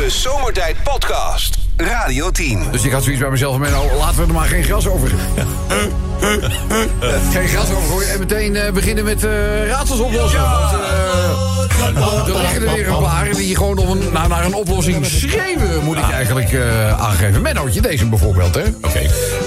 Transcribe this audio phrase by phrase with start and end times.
[0.00, 1.58] De Zomertijd Podcast.
[1.76, 2.62] Radio 10.
[2.70, 5.10] Dus ik had zoiets bij mezelf van, nou, laten we er maar geen gras over.
[7.32, 10.40] geen gras over gooien en meteen eh, beginnen met eh, raadsels oplossen.
[10.40, 14.54] Want, eh, er liggen er weer een paar die gewoon om een, nou, naar een
[14.54, 17.42] oplossing schreeuwen, moet ik eigenlijk eh, aangeven.
[17.42, 18.64] Mennootje, deze bijvoorbeeld, hè.
[18.82, 18.98] Oké.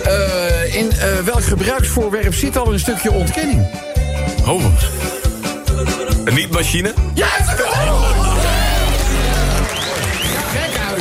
[0.04, 3.68] Eh, in eh, welk gebruiksvoorwerp zit al een stukje ontkenning?
[4.48, 4.64] Oh.
[6.26, 6.94] Een niet-machine?
[7.14, 7.73] Ja, Gekhuis,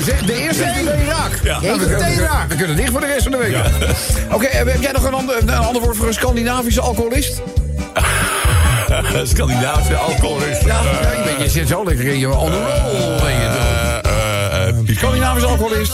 [0.04, 1.40] De eerste is meteen raak.
[1.42, 1.60] Ja.
[1.60, 3.56] Nou, we, kunnen, we kunnen dicht voor de rest van de week.
[4.34, 7.42] Oké, eh, heb jij nog een ander, een ander woord voor een Scandinavische alcoholist?
[9.24, 10.64] Scandinavische alcoholist.
[10.64, 12.58] Ja, ja je, bent- je zit zo lekker in je on je?
[12.58, 15.92] Eh, eh, eh, pipi, Scandinavische alcoholist.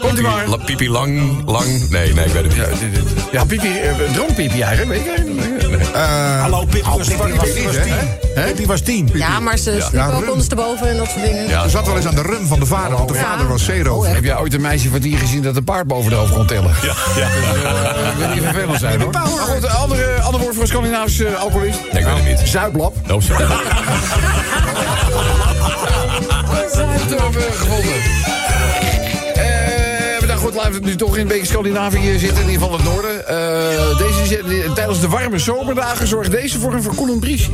[0.00, 0.44] Komt u maar.
[0.64, 1.88] Pipi lang, lang.
[1.90, 3.02] Nee, nee, ik weet het niet.
[3.32, 5.53] Ja, pipi, eh, droompipi eigenlijk, weet ik eigenlijk
[5.94, 6.40] niet.
[6.40, 7.94] Hallo, Pippi was, Pippi Pippi was was tien?
[8.34, 9.10] Pippi was tien.
[9.12, 11.48] Ja, maar ze sliep Ja, ook ondersteboven en dat soort dingen.
[11.48, 11.62] Ja.
[11.62, 13.20] Ze zat wel eens aan de rum van de vader, want de Ja.
[13.20, 14.14] vader was zeerover.
[14.14, 16.46] Heb jij ooit een meisje van tien gezien dat een paard boven de hoofd kon
[16.46, 16.74] tellen?
[16.82, 17.26] Ja, ja.
[18.10, 19.12] Ik wil niet vervelend zijn hoor.
[19.12, 21.78] Maar goed, een andere, ander woord voor een Scandinavische eh, alcoholist?
[21.92, 22.48] Nee, ik weet het niet.
[22.48, 22.96] Zuiplap.
[23.10, 23.46] Oh, sorry.
[27.08, 28.23] Toen hebben we gevonden.
[30.54, 33.28] Eh, laten we nu toch in een beetje Scandinavië zitten, in ieder geval het noorden.
[33.28, 37.50] Eh, deze, die- tijdens de warme zomerdagen zorgt deze voor een verkoelend briesje.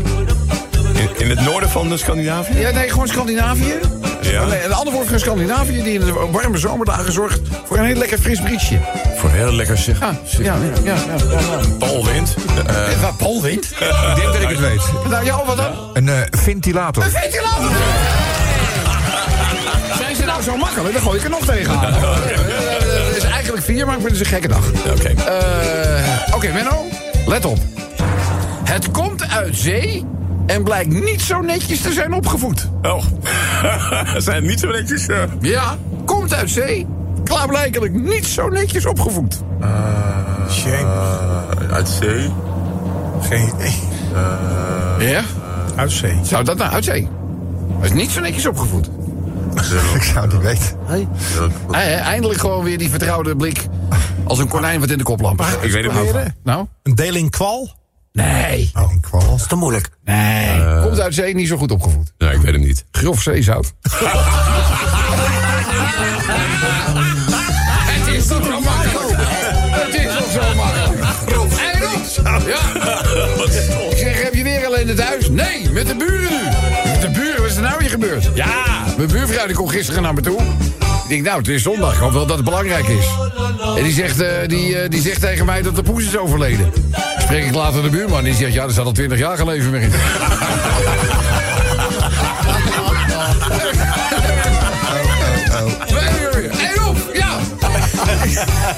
[0.95, 2.59] In, in het noorden van de Scandinavië?
[2.59, 3.75] Ja, nee, gewoon Scandinavië.
[4.23, 4.45] Ja.
[4.45, 7.97] Nee, een ander woord voor Scandinavië die in de warme zomerdagen zorgt voor een heel
[7.97, 8.79] lekker fris briesje.
[9.17, 10.03] Voor heel lekker zeg.
[10.03, 11.61] Ah, ja, ja, ja, ja, ja.
[11.79, 12.35] Polwind.
[12.67, 13.65] Eh, Wat, polwind?
[14.11, 14.83] Ik denk dat ik het weet.
[15.09, 15.73] Nou ja, wat dan?
[15.93, 17.05] Een eh, ventilator.
[17.05, 17.71] Een ventilator!
[20.01, 20.93] Zijn ze nou zo makkelijk?
[20.95, 21.95] Dan gooi ik er nog tegenaan.
[23.51, 24.93] Eigenlijk vier, maar ik vind het een gekke dag.
[24.99, 25.23] Oké.
[25.31, 26.85] Eh, Oké, Menno,
[27.27, 27.59] let op.
[28.65, 30.05] Het komt uit zee
[30.47, 32.69] en blijkt niet zo netjes te zijn opgevoed.
[32.83, 33.05] Oh.
[34.27, 35.07] Zijn niet zo netjes?
[35.41, 36.87] Ja, komt uit zee,
[37.25, 39.41] klaarblijkelijk niet zo netjes opgevoed.
[40.51, 40.77] Shame.
[40.77, 42.31] Eh, uit zee?
[43.21, 43.75] Geen idee.
[45.09, 45.23] Ja?
[45.77, 46.19] Uit zee.
[46.23, 47.09] Zou dat nou uit zee?
[47.79, 48.91] Hij is niet zo netjes opgevoed.
[49.95, 51.13] Ik zou het niet weten.
[52.03, 53.67] Eindelijk gewoon weer die vertrouwde blik.
[54.25, 55.41] Als een konijn wat in de koplamp.
[55.41, 55.47] is.
[55.61, 56.33] Ik weet het niet.
[56.45, 56.67] Nou?
[56.83, 57.79] Een deling kwal?
[58.13, 58.71] Nee.
[58.75, 59.21] Oh, een kwal.
[59.21, 59.89] Dat is te moeilijk.
[60.05, 60.83] Nee.
[60.83, 62.13] Komt uit zee, niet zo goed opgevoed.
[62.19, 62.85] Nee, ik weet het niet.
[62.91, 63.73] Grof zeezout.
[67.91, 69.21] Het is toch zo makkelijk?
[69.71, 71.05] Het is toch zo makkelijk?
[71.05, 71.53] Hey, Rob.
[72.23, 72.39] Ja.
[73.51, 73.90] Je weer
[74.81, 75.29] alleen het huis?
[75.29, 76.43] Nee, met de buren nu.
[76.91, 78.31] Met de buren, wat is er nou weer gebeurd?
[78.35, 80.41] Ja, mijn buurvrouw die komt gisteren naar me toe.
[81.03, 81.93] Ik denk, nou, het is zondag.
[81.95, 83.07] Ik hoop wel dat het belangrijk is.
[83.77, 86.73] En die zegt, eh, die, eh, die zegt tegen mij dat de poes is overleden.
[87.19, 88.25] Spreek ik later de buurman.
[88.25, 89.93] Die zegt, ja, er staat al twintig jaar geleden meer in.
[97.13, 97.39] Ja!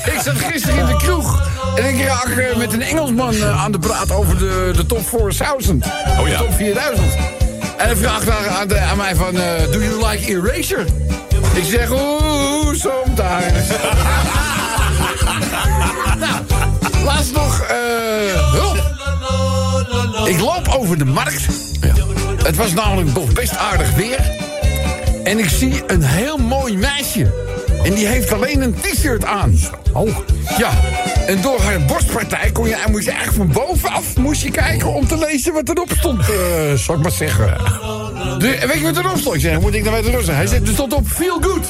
[0.05, 3.73] ik zat gisteren in de kroeg en ik raak eh, met een Engelsman eh, aan
[3.73, 5.85] de praat over de, de top 4000.
[6.21, 6.39] Oh ja.
[6.39, 7.07] De top 4000.
[7.77, 10.85] En hij vraagt aan, aan, mij van, eh, do you like Erasure?
[11.55, 13.69] Ik zeg, oeh, sometimes.
[16.19, 16.43] nou,
[17.05, 18.91] laatst nog, eh hulp.
[20.29, 21.47] Ik loop over de markt.
[22.43, 24.19] Het was namelijk nog best aardig weer.
[25.25, 27.52] En ik zie een heel mooi meisje.
[27.85, 29.59] En die heeft alleen een t-shirt aan.
[29.93, 30.09] Oh.
[30.59, 30.71] Ja.
[31.27, 35.07] En door haar borstpartij kon je, moest je echt van bovenaf moest je kijken om
[35.07, 36.21] te lezen wat erop stond.
[36.21, 37.47] eh zal ik maar zeggen.
[38.39, 39.35] De, weet je wat erop stond?
[39.35, 40.35] Ik zeg, moet ik naar weten zeggen?
[40.37, 41.67] Hij zegt, er stond op feel good.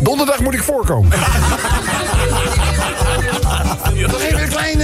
[0.00, 1.10] Donderdag moet ik voorkomen.
[3.94, 4.76] Nog even een klein,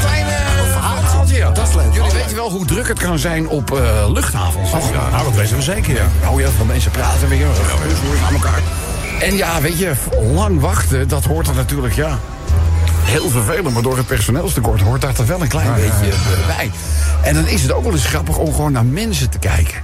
[0.00, 0.26] klein
[0.72, 1.36] verhaaltje.
[1.36, 1.50] Ja.
[1.50, 1.92] Dat is leuk.
[1.94, 4.70] Jullie weten wel hoe druk het kan zijn op eh, luchthavens.
[4.70, 6.06] ja, Nou, dat weten we zeker, ja.
[6.22, 8.62] nou ja, van mensen praten weer geuselijk aan elkaar.
[9.20, 9.92] En ja, weet je,
[10.34, 12.18] lang wachten, dat hoort er natuurlijk, ja...
[13.04, 16.70] Heel vervelend, maar door het personeelstekort hoort daar toch wel een klein beetje eh, bij.
[17.22, 19.74] En dan is het ook wel eens grappig om gewoon naar mensen te kijken.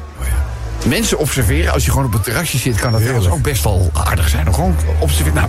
[0.86, 2.80] Mensen observeren, als je gewoon op het terrasje zit...
[2.80, 4.46] kan dat trouwens ook best wel aardig zijn.
[4.46, 5.34] Om Gewoon observeren.
[5.34, 5.48] Nou,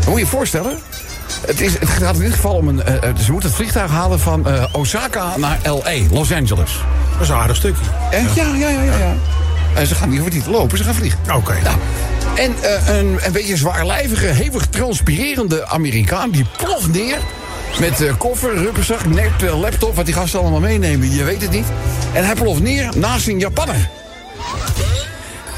[0.00, 0.78] dan moet je je voorstellen...
[1.46, 2.82] Het, is, het gaat in dit geval om een...
[2.82, 6.72] eh, eh, ze moeten het vliegtuig halen van Osaka naar L.A., Los Angeles.
[7.12, 7.84] Dat is een aardig stukje.
[8.10, 8.96] Ja, ja, ja, ja.
[8.96, 9.14] ja.
[9.74, 11.18] En ze gaan niet niet lopen, ze gaan vliegen.
[11.34, 11.54] Oké.
[11.62, 11.76] Nou,
[12.38, 16.30] en eh, een, een beetje zwaarlijvige, hevig transpirerende Amerikaan...
[16.30, 17.18] die ploft neer
[17.80, 19.96] met eh, koffer, rugzak, net eh, laptop...
[19.96, 21.66] wat die gasten allemaal meenemen, je weet het niet.
[22.12, 23.88] En hij ploft neer naast een Japanner.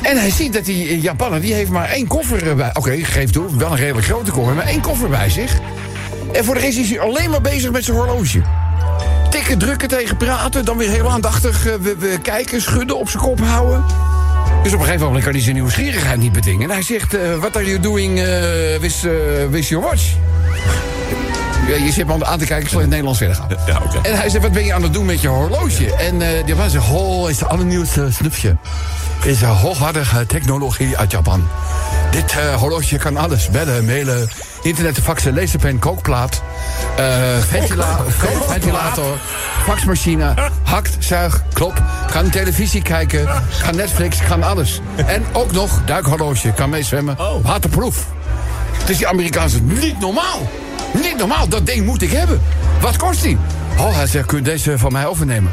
[0.02, 2.70] En hij ziet dat die Japanner, die heeft maar één koffer bij...
[2.74, 5.58] Oké, geef toe, wel een redelijk grote koffer, maar één koffer bij zich.
[6.32, 8.42] En voor de rest is hij alleen maar bezig met zijn horloge.
[9.30, 13.84] Tikken, drukken tegen praten, dan weer heel aandachtig we kijken, schudden, op zijn kop houden.
[14.62, 16.68] Dus op een gegeven moment kan hij zijn nieuwsgierigheid niet bedingen.
[16.68, 18.26] En hij zegt, eh, what are you doing eh,
[18.80, 19.08] with,
[19.50, 20.02] with your watch?
[21.68, 23.48] Ja, je zit me aan te kijken, ik zal in het Nederlands verder gaan.
[23.66, 24.02] Ja.
[24.02, 25.94] En hij zegt, wat ben je aan het doen met je horloge?
[25.94, 28.56] En eh die man zegt, oh, is de allernieuwste snufje.
[29.24, 31.48] Is een hoogwaardige technologie uit Japan.
[32.10, 33.48] Dit horloge kan alles.
[33.48, 34.28] Bellen, mailen,
[34.62, 36.42] internet, faxen, laserpen, kookplaat...
[36.96, 37.04] eh,
[37.48, 37.98] ventila
[38.48, 39.18] ventilator,
[39.64, 41.82] faxmachine, hakt, zuig, klop...
[42.10, 43.28] kan televisie kijken,
[43.62, 44.80] kan Netflix, kan alles.
[45.06, 48.06] En ook nog duikhorloge, kan meezwemmen, waterproof.
[48.86, 50.48] Dus die Amerikaanse niet normaal.
[51.02, 52.40] Niet normaal, dat ding moet ik hebben.
[52.80, 53.38] Wat kost die?
[53.78, 55.52] Oh, hij zegt, kun je deze van mij overnemen?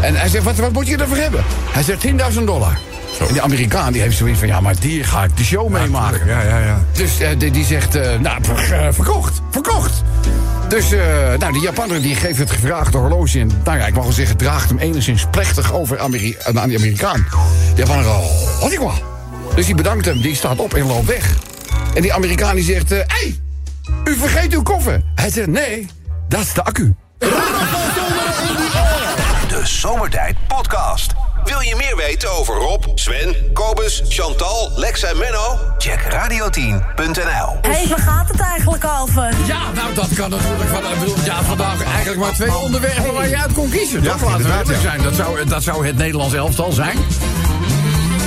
[0.00, 1.44] En hij zegt, wat, wat moet je ervoor hebben?
[1.70, 2.78] Hij zegt 10.000 dollar.
[3.26, 6.26] En die Amerikaan die heeft zoiets van, ja, maar die ga ik de show meemaken.
[6.26, 6.84] Ja, ja, ja.
[6.92, 10.02] Dus eh, die, die zegt, eh, nou, eh, verkocht, verkocht.
[10.68, 11.00] Dus eh,
[11.38, 13.50] nou, die Japaner die geeft het gevraagde horloge in.
[13.64, 17.26] Nou ja, ik mag wel zeggen, draagt hem enigszins plechtig over Ameri- aan die Amerikaan.
[17.74, 18.26] Die Japaner, oh,
[18.60, 18.92] hottikwa.
[19.54, 21.34] Dus die bedankt hem, die staat op en loopt weg.
[21.94, 23.40] En die Amerikaan die zegt, hé, hey,
[24.04, 25.02] u vergeet uw koffer.
[25.14, 25.86] Hij zegt, nee,
[26.28, 26.94] dat is de accu.
[29.48, 31.12] De Zomertijd Podcast.
[31.48, 35.58] Wil je meer weten over Rob, Sven, Kobus, Chantal, Lex en Menno?
[35.78, 37.58] Check radio10.nl.
[37.62, 39.34] Hé, hey, waar gaat het eigenlijk over?
[39.46, 43.28] Ja, nou dat kan natuurlijk van, ik bedoel, ja, vandaag eigenlijk maar twee onderwerpen waar
[43.28, 44.02] je uit kon kiezen.
[44.02, 44.88] Ja, dat laten we inderdaad, eerlijk ja.
[44.90, 45.02] zijn.
[45.02, 46.98] Dat zou, dat zou het Nederlands elftal zijn.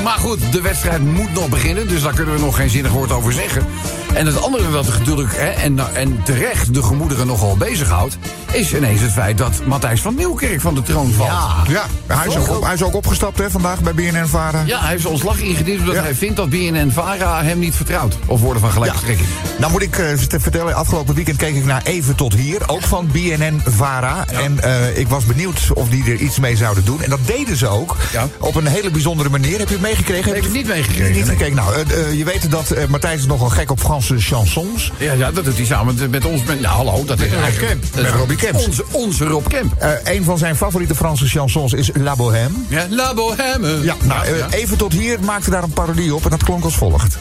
[0.04, 3.12] Maar goed, de wedstrijd moet nog beginnen, dus daar kunnen we nog geen zinnig woord
[3.12, 3.66] over zeggen.
[4.14, 8.18] En het andere wat natuurlijk, hè, en, en terecht de gemoederen nogal bezighoudt...
[8.52, 11.30] is ineens het feit dat Matthijs van Nieuwkerk van de troon valt.
[11.68, 14.64] Ja, hij is, ook, op- hij is ook opgestapt hè, vandaag bij BNN-Vara.
[14.66, 16.02] Ja, hij heeft zijn ontslag ingediend omdat Ja.
[16.02, 18.16] hij vindt dat BNN-VARA hem niet vertrouwt.
[18.26, 19.28] Of woorden van gelijkstrekking.
[19.60, 19.92] Nou moet ik
[20.28, 22.62] te vertellen, afgelopen weekend keek ik naar Even tot Hier.
[22.70, 24.26] Ook van BNN-Vara.
[24.28, 27.02] En eh, ik was benieuwd of die er iets mee zouden doen.
[27.02, 27.96] En dat deden ze ook.
[28.12, 28.28] Ja.
[28.40, 29.58] Op een hele bijzondere manier.
[29.60, 30.28] Heb je het meegekregen?
[30.30, 31.36] Ik heb het niet meegekregen, Niet nee.
[31.38, 31.56] gekeken.
[31.56, 34.92] Nou, eh, je weet dat Matthijs is nogal gek op Franse chansons.
[34.98, 36.44] Ja, ja, dat doet hij samen met ons.
[36.44, 37.68] Met, nou, hallo, dat is eigenlijk...
[37.68, 37.82] Kemp.
[37.82, 38.56] dat is Met Robbie Kemp.
[38.56, 39.74] Onze, onze Rob Kemp.
[39.78, 42.56] Eh, een van zijn favoriete Franse chansons is La Bohème.
[42.68, 43.84] Ja, La Bohème.
[43.84, 46.24] Ja, nou, eh, Even tot Hier maakte daar een parodie op.
[46.24, 47.18] En dat klonk als volgt.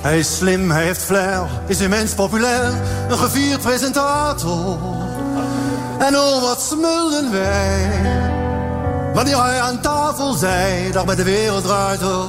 [0.00, 2.72] Hij is slim, hij heeft flair, is immens populair,
[3.08, 4.78] een gevierd presentator.
[5.98, 7.90] En oh, wat smulden wij,
[9.14, 12.28] wanneer hij aan tafel zei, dag met de wereld draait door.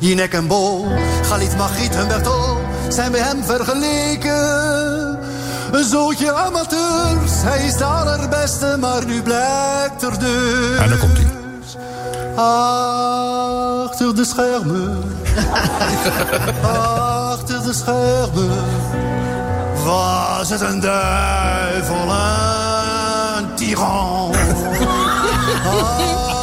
[0.00, 0.84] Jinek en Bo,
[1.22, 5.18] Galit, Margriet, Humberto, zijn bij hem vergeleken.
[5.72, 10.78] Een zootje amateurs, hij is de allerbeste, maar nu blijkt er dus...
[10.78, 11.26] En daar komt hij.
[12.36, 15.02] Achter de schermen.
[16.62, 18.64] Achter de schermen.
[19.84, 22.10] Was het een duivel,
[23.36, 24.34] een tiran.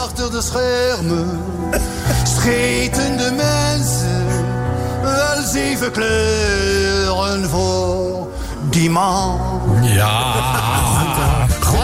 [0.04, 1.42] Achter de schermen.
[2.24, 4.03] Scheten de mensen.
[5.04, 8.28] Wel zeven kleuren voor
[8.70, 9.40] die man.
[9.82, 10.34] Ja.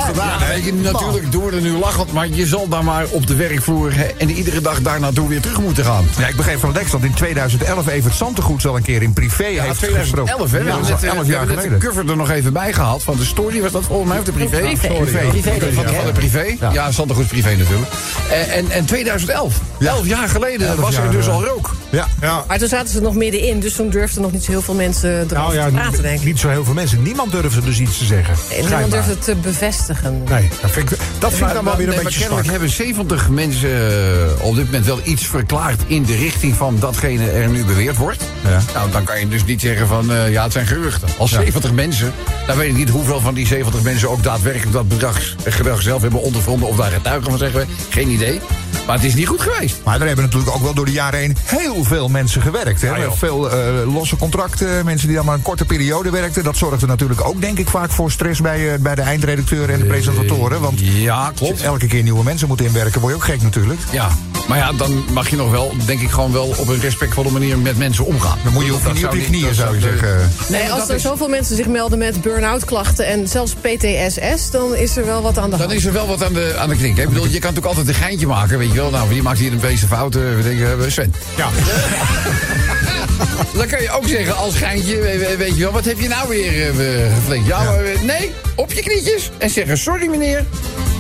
[0.10, 0.40] Goed gedaan.
[0.40, 3.36] Ja, je, natuurlijk doen we er nu lachend, maar je zal daar maar op de
[3.36, 6.06] werkvloer hè, en iedere dag daar naartoe weer terug moeten gaan.
[6.18, 9.44] Ja, ik begreep van Lex dat in 2011 Evert Santegoed al een keer in privé
[9.44, 10.58] heeft 2011, hè?
[10.58, 11.80] Ja, dat is eh, 11 we jaar geleden.
[11.80, 13.04] de cover er nog even bij gehaald.
[13.04, 14.60] Van de story was dat volgens mij, of de privé?
[14.60, 14.88] Privé.
[14.88, 15.28] Privé.
[15.28, 15.74] Privé.
[15.74, 16.56] Van, van de privé.
[16.60, 16.90] Ja, ja
[17.28, 17.92] privé natuurlijk.
[18.32, 21.76] En, en, en 2011, 11 jaar geleden, was er dus eh, al rook.
[21.90, 22.44] Ja, ja.
[22.48, 25.10] Maar toen zaten ze nog middenin, dus toen durfden nog niet zo heel veel mensen
[25.10, 26.26] erover Nou ja, te praten, denk ik.
[26.26, 27.02] niet zo heel veel mensen.
[27.02, 28.36] Niemand durfde dus iets te zeggen.
[28.58, 29.99] En niemand durfde het te bevestigen.
[30.30, 32.50] Nee, dat vind ik, dat vind ik dan wel weer een nee, beetje maar kennelijk
[32.50, 37.30] hebben 70 mensen eh, op dit moment wel iets verklaard in de richting van datgene
[37.30, 38.24] er nu beweerd wordt.
[38.44, 38.62] Ja.
[38.74, 41.10] Nou, dan kan je dus niet zeggen van eh, ja, het zijn geruchten.
[41.18, 42.14] Als 70 mensen,
[42.48, 46.02] dan weet ik niet hoeveel van die 70 mensen ook daadwerkelijk dat bedrag, gedrag zelf
[46.02, 47.60] hebben ondervonden of daar getuigen van zeggen.
[47.60, 47.66] we.
[47.90, 48.42] Geen idee.
[48.86, 49.76] Maar het is niet goed geweest.
[49.84, 52.82] Maar er hebben natuurlijk ook wel door de jaren heen heel veel mensen gewerkt.
[52.82, 52.96] Hè?
[52.96, 56.44] Ja, veel eh, losse contracten, mensen die dan maar een korte periode werkten.
[56.44, 59.80] Dat zorgde natuurlijk ook, denk ik, vaak voor stress bij, eh, bij de eindredacteur en
[59.80, 60.62] de presentatoren.
[60.62, 61.60] Want Ja, als klopt.
[61.60, 63.80] je elke keer nieuwe mensen moet inwerken, word je ook gek natuurlijk.
[63.92, 64.10] Ja,
[64.48, 67.58] maar ja, dan mag je nog wel, denk ik, gewoon wel op een respectvolle manier
[67.58, 68.38] met mensen omgaan.
[68.44, 70.32] Dan moet je niet op je knieën, zou je zeggen.
[70.50, 74.98] Nee, als er zoveel mensen zich melden met burn-out klachten en zelfs PTSS, dan is
[74.98, 75.70] er wel wat aan de hand.
[75.70, 76.98] Dan is er wel wat aan de, aan de knink.
[76.98, 77.04] hè.
[77.04, 78.90] Ik bedoel, je kan natuurlijk altijd een geintje maken, weet je wel.
[78.90, 80.36] Nou, wie maakt hier een beeste fouten?
[80.36, 81.14] We denken, eh, Sven.
[81.38, 81.50] Ja.
[83.58, 86.08] Dan kan je ook zeggen als geintje, we- we- weet je wel, wat heb je
[86.08, 87.46] nou weer eh, geflikt?
[87.46, 90.46] Ja, maar, nee, op je knietjes en zeggen, sorry meneer.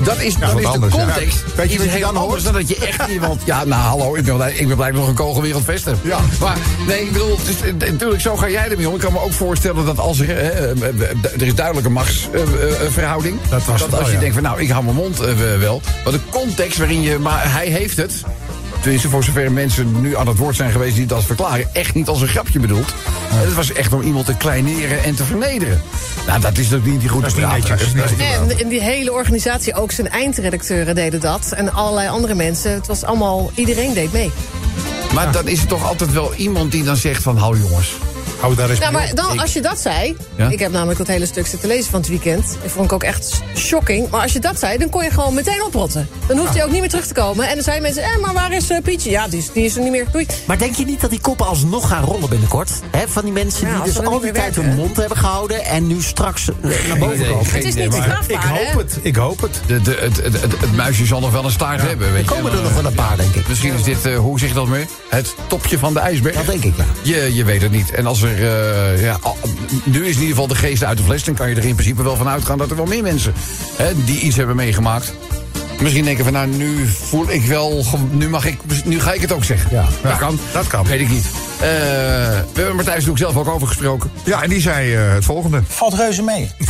[0.03, 1.55] Dat is, dan wat is de anders, context Ja.
[1.55, 2.43] Weet je wat je dan hoort?
[2.43, 3.41] dan dat je echt iemand...
[3.45, 5.95] Ja, nou hallo, ik ben, ik ben blij dat ik nog een kogelwereld vest heb.
[6.01, 6.19] Ja.
[6.39, 6.57] Maar
[6.87, 8.93] nee, ik bedoel, dus, eh, natuurlijk, zo ga jij ermee om.
[8.95, 10.29] Ik kan me ook voorstellen dat als er...
[10.29, 10.69] eh,
[11.39, 13.37] er is duidelijk een machtsverhouding.
[13.49, 15.17] Dat was het als wel, je denkt van, nou, ik hou mijn mond
[15.59, 15.81] wel.
[16.03, 17.17] Maar de context waarin je...
[17.17, 18.13] Maar hij heeft het...
[18.81, 22.07] tenminste voor zover mensen nu aan het woord zijn geweest die dat verklaren, echt niet
[22.07, 22.93] als een grapje bedoeld.
[23.33, 25.81] Het was echt om iemand te kleineren en te vernederen.
[26.27, 27.51] Nou, dat is ook niet die goede praat.
[27.51, 27.93] netjes.
[27.93, 28.19] Dat is niet-
[28.51, 31.51] En in die hele organisatie, ook zijn eindredacteuren deden dat.
[31.55, 32.71] En allerlei andere mensen.
[32.71, 34.31] Het was allemaal, iedereen deed mee.
[35.13, 37.97] Maar dan is er toch altijd wel iemand die dan zegt van, hou jongens.
[38.39, 39.15] Hou daar eens Nou, maar op.
[39.15, 40.15] dan, als je dat zei...
[40.35, 40.49] Ja?
[40.49, 42.57] Ik heb namelijk dat hele stuk zitten lezen van het weekend.
[42.61, 44.09] Dat vond ik ook echt shocking.
[44.09, 46.07] Maar als je dat zei, dan kon je gewoon meteen oprotten.
[46.27, 47.47] Dan hoefde je ook niet meer terug te komen.
[47.47, 49.09] En dan zeiden mensen, eh, maar waar is eh, Pietje?
[49.09, 50.05] Ja, die is, die is er niet meer.
[50.11, 50.25] Doei.
[50.45, 52.71] Maar denk je niet dat die koppen alsnog gaan rollen binnenkort?
[52.91, 55.65] Hè, van die mensen Ja, die dus al die tijd werken, hun mond hebben gehouden...
[55.65, 57.27] en nu straks eh, naar boven idee.
[57.29, 57.45] komen.
[57.45, 58.77] Geen Het is niet te strafbaar, Ik hoop hè?
[58.77, 59.61] het, ik hoop het.
[59.67, 62.13] De, de, het, het, het, het muisje zal nog wel een staart hebben.
[62.13, 62.41] Weet Er je.
[62.41, 63.47] komen er nog wel een paar, denk ik.
[63.47, 64.87] Misschien is dit, eh, hoe zeg je dat meer?
[65.09, 66.35] Het topje van de ijsberg.
[66.35, 66.85] Dat denk ik, ja.
[67.01, 67.91] Je, je weet het niet.
[67.91, 69.19] En als er, eh, ja,
[69.83, 71.23] nu is in ieder geval de geest uit de fles...
[71.23, 73.33] dan kan je er in principe wel van uitgaan dat er wel meer mensen...
[73.75, 75.13] Hè, die iets hebben meegemaakt...
[75.79, 77.85] Misschien denken van, nou, nu voel ik wel...
[78.11, 79.75] Nu, mag ik, nu ga ik het ook zeggen.
[79.75, 79.81] Ja.
[79.81, 80.39] dat Ja, kan.
[80.51, 80.85] dat kan.
[80.85, 81.25] Weet ik niet.
[81.25, 84.11] Eh, we hebben Martijn Snoek zelf ook over gesproken.
[84.25, 85.61] Ja, en die zei eh, het volgende.
[85.67, 86.51] Valt reuze mee.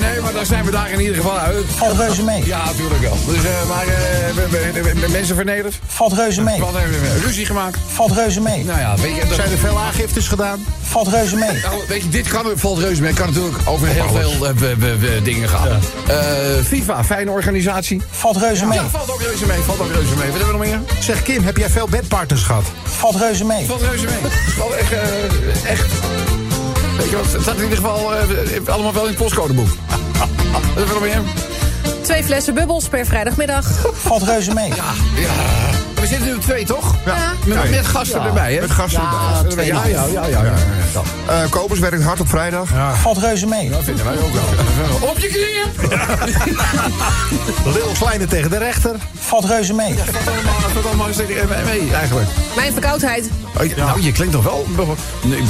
[0.00, 1.64] Nee, maar daar zijn we daar in ieder geval uit.
[1.76, 2.46] Valt reuze mee.
[2.46, 3.16] Ja, natuurlijk wel.
[3.26, 5.78] Dus, eh, maar eh, mensen vernederd.
[5.86, 6.60] Valt reuze mee.
[6.60, 7.20] Wat hebben we?
[7.24, 7.78] Ruzie gemaakt.
[7.86, 8.64] Valt reuze mee.
[8.64, 9.34] Nou ja, weet je...
[9.34, 10.64] Zijn er veel aangiftes gedaan?
[10.82, 11.60] Valt reuze mee.
[11.62, 13.12] Nou, weet je, dit kan, valt reuze mee.
[13.12, 15.68] kan natuurlijk over heel veel eh, we- we- we dingen gaan.
[16.08, 16.16] Eh,
[16.64, 18.02] FIFA, fijne organisatie.
[18.10, 18.78] Valt reuze mee.
[18.78, 19.58] Ja, valt ook reuze mee.
[19.58, 20.30] Valt ook reuze mee.
[20.30, 21.02] Wat hebben we nog meer?
[21.02, 22.64] Zeg Kim, heb jij veel bedpartners gehad?
[22.84, 23.66] Valt reuze mee.
[23.66, 24.30] Valt reuze mee.
[24.56, 25.86] Valt echt, eh, echt.
[26.98, 29.68] Het staat in ieder geval eh, allemaal wel in het postcodeboek.
[30.74, 31.22] Wat nog meer?
[32.02, 33.90] Twee flessen bubbels per vrijdagmiddag.
[33.92, 34.68] Valt reuze mee.
[34.68, 35.77] Ja, ja.
[36.00, 36.94] We zitten nu op twee, toch?
[37.06, 37.32] Ja.
[37.46, 38.60] Met, met gasten erbij, hè?
[38.60, 39.02] Met gasten
[39.48, 39.66] erbij.
[39.66, 40.42] Ja, ja, ja, ja.
[40.42, 40.52] ja.
[41.26, 42.68] Eh Kobus werkt hard op vrijdag.
[43.00, 43.70] Valt reuze mee.
[43.70, 44.42] Dat vinden wij ook wel.
[45.10, 45.90] Op je knieën!
[47.74, 48.96] Lil Kleine tegen de rechter.
[49.18, 49.94] Valt reuze mee.
[49.94, 50.26] Dat valt
[50.86, 52.28] allemaal, valt mee, eigenlijk.
[52.56, 53.30] Mijn verkoudheid.
[53.58, 54.66] Oh, je- Nou, je klinkt toch wel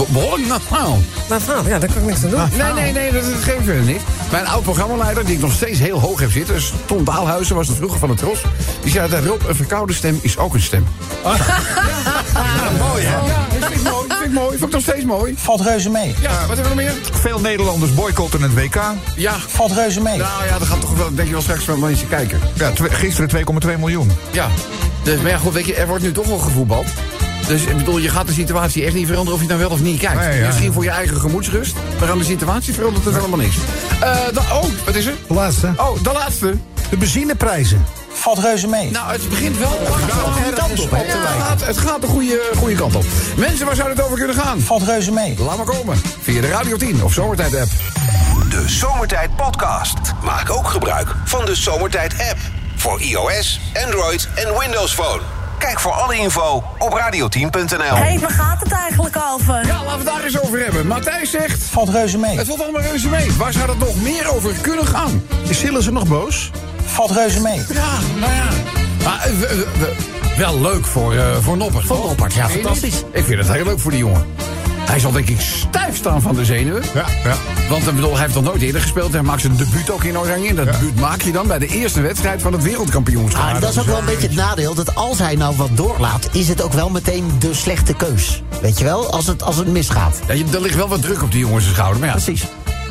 [0.09, 0.99] behoorlijk normaal.
[1.29, 2.41] Maar van, ja, daar kan ik niks aan doen.
[2.57, 4.01] Nee, nee, nee, dat, dat geef ik verder niet.
[4.31, 6.55] Mijn oud-programmaleider, die ik nog steeds heel hoog heb zitten...
[6.85, 8.43] Tom Daalhuizen was de vroeger van het Tros...
[8.83, 10.87] die zei dat Rob, een verkoude stem is ook een stem.
[12.89, 13.17] mooi, hè?
[13.17, 14.09] Ja, dat vind ik mooi.
[14.09, 14.49] Dat vind ik mooi.
[14.59, 15.35] Vond ik nog steeds mooi.
[15.37, 16.15] Valt reuze mee.
[16.21, 16.93] Ja, wat hebben we nog meer?
[17.21, 18.81] Veel Nederlanders boycotten het WK.
[19.17, 19.35] Ja.
[19.47, 20.17] Valt reuze mee.
[20.19, 22.41] Nou ja, dat gaat toch wel, denk je wel straks wel mensen kijken.
[22.55, 24.11] Ja, gisteren 2,2 miljoen.
[24.31, 24.49] Ja.
[25.03, 26.87] Dus, maar ja, goed, weet je, er wordt nu toch wel gevoetbald.
[27.47, 29.81] Dus ik bedoel, je gaat de situatie echt niet veranderen of je nou wel of
[29.81, 30.21] niet kijkt.
[30.21, 30.47] Nee, ja.
[30.47, 31.77] Misschien voor je eigen gemoedsrust.
[32.01, 33.57] Maar aan de situatie verandert het helemaal niks.
[34.01, 35.15] Eh, dan- oh, wat is er?
[35.27, 35.73] De laatste.
[35.77, 36.55] Oh, de laatste.
[36.91, 37.85] De benzineprijzen.
[38.19, 38.91] Valt reuze mee.
[38.91, 39.87] Nou, het begint wel op.
[39.87, 43.05] Het gaat, het gaat de goede, goede kant op.
[43.37, 44.61] Mensen, waar zou het over kunnen gaan?
[44.61, 45.35] Valt reuze mee.
[45.39, 46.01] Laat maar komen.
[46.21, 47.71] Via de Radio 10 of Zomertijd app.
[48.51, 49.95] De Zomertijd Podcast.
[50.23, 52.39] Maak ook gebruik van de Zomertijd app.
[52.77, 55.21] Voor iOS, Android en Windows Phone.
[55.59, 57.95] Kijk voor alle info op radio10.nl.
[57.95, 59.67] Hé, hey, waar gaat het eigenlijk over?
[59.67, 60.87] Ja, laten we het daar eens over hebben.
[60.87, 61.63] Matthijs zegt...
[61.63, 62.37] Valt reuze mee.
[62.39, 63.33] Het valt allemaal reuze mee.
[63.33, 65.23] Waar zou het nog meer over kunnen gaan?
[65.49, 66.51] Is Sillen nog boos?
[66.89, 67.61] Valt reuze mee.
[67.73, 67.89] Ja,
[68.21, 68.49] nou ja.
[69.05, 69.95] Maar, eh, we- we- we-
[70.39, 71.87] wel leuk voor, eh voor Noppert.
[71.87, 73.03] Voor Noppert, ja, fantastisch.
[73.13, 74.27] Ik vind het heel leuk voor die jongen.
[74.79, 76.83] Hij zal denk ik stijf staan van de zenuwen.
[76.95, 77.35] Ja, ja.
[77.69, 79.13] Want ik bedoel, hij heeft nog nooit eerder gespeeld.
[79.13, 80.49] Hij maakt zijn debuut ook in Oranje.
[80.49, 83.55] En dat debuut maak je dan bij de eerste wedstrijd van het wereldkampioenschap.
[83.55, 84.75] Ah, dat is ook wel een beetje het nadeel.
[84.75, 88.43] Dat als hij nou wat doorlaat, is het ook wel meteen de slechte keus.
[88.61, 89.11] Weet je wel?
[89.13, 90.19] Als het, als het misgaat.
[90.29, 91.99] Ja, er ligt wel wat druk op die jongens schouder.
[92.01, 92.43] Maar ja, Precies.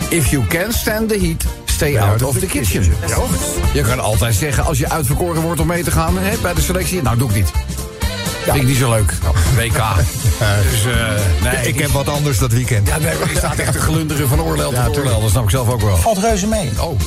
[0.10, 1.44] if you can stand the heat,
[1.78, 2.94] stay out of the kitchen.
[3.16, 3.30] Toch?
[3.74, 6.62] Je kan altijd zeggen, als je uitverkoren wordt om mee te gaan hè, bij de
[6.62, 7.02] selectie...
[7.02, 7.52] Nou, doe ik niet.
[8.44, 9.12] Vind ik niet zo leuk.
[9.56, 9.82] WK.
[10.72, 11.68] Dus, eh, nee.
[11.68, 12.88] Ik heb wat anders dat weekend.
[12.88, 15.22] Ja, nee, maar je staat echt te glunderen van oorlel tot oorlel.
[15.22, 15.98] Dat snap ik zelf ook wel.
[15.98, 16.70] Valt reuze mee.
[16.80, 17.00] Oh,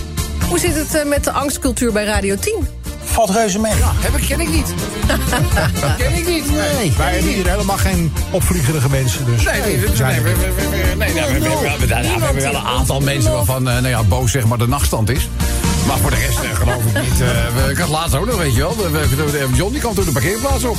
[0.48, 2.79] Hoe zit het eh, met de angstcultuur bij Radio 10?
[3.12, 3.72] Valt reuze mee.
[3.96, 4.74] heb ik, ken ik niet.
[5.96, 6.50] ken ik niet.
[6.50, 6.92] Nee.
[6.96, 9.24] Wij hebben hier helemaal geen opvliegerige mensen.
[9.24, 13.72] Dus Nee, nee, nee, zijn nee, er we, hebben wel een aantal mensen waarvan uh,
[13.74, 15.28] nou ja, boos zeg maar de nachtstand is.
[15.86, 17.20] Maar voor de rest eh, geloof ik niet.
[17.20, 17.28] eh,
[17.64, 18.76] we, ik had laatst ook nog, weet je wel.
[18.76, 20.76] We, we- we- John die kwam toen de parkeerplaats op.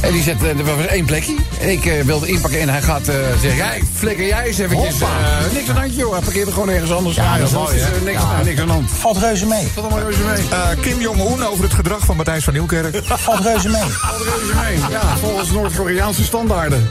[0.00, 1.34] En die zet, eh, er was één plekje.
[1.60, 3.56] En ik eh, wilde inpakken en hij gaat eh, zeggen...
[3.56, 5.00] Ja, flikker jij eens eventjes.
[5.00, 5.08] eh,
[5.52, 6.12] niks aan handje, joh.
[6.12, 7.16] Hij parkeerde gewoon ergens anders.
[7.16, 8.00] Ja, dat is mooi, dus, eh, hè?
[8.04, 8.42] niks, Ja.
[8.44, 8.90] niks aan hand.
[8.90, 9.68] Valt reuze mee.
[9.74, 10.44] Tot allemaal reuze mee.
[10.50, 13.00] Eh, Kim Jong-un over het gedrag van Matthijs van Nieuwkerk.
[13.04, 13.82] Valt reuze mee.
[13.82, 14.90] Valt reuze mee.
[14.90, 16.90] Ja, volgens Noord-Koreaanse standaarden.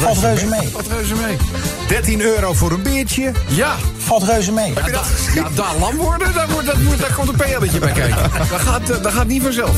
[0.00, 0.68] Valt reuze mee.
[0.72, 1.36] Valt reuze mee.
[1.88, 3.32] 13 euro voor een biertje.
[3.48, 4.72] Ja, Valt reuze mee.
[5.34, 8.16] Ja, daar lam worden, daar, wordt, dat moet, daar komt een PL'tje bij kijken.
[8.50, 9.76] Dat gaat, dat gaat niet vanzelf.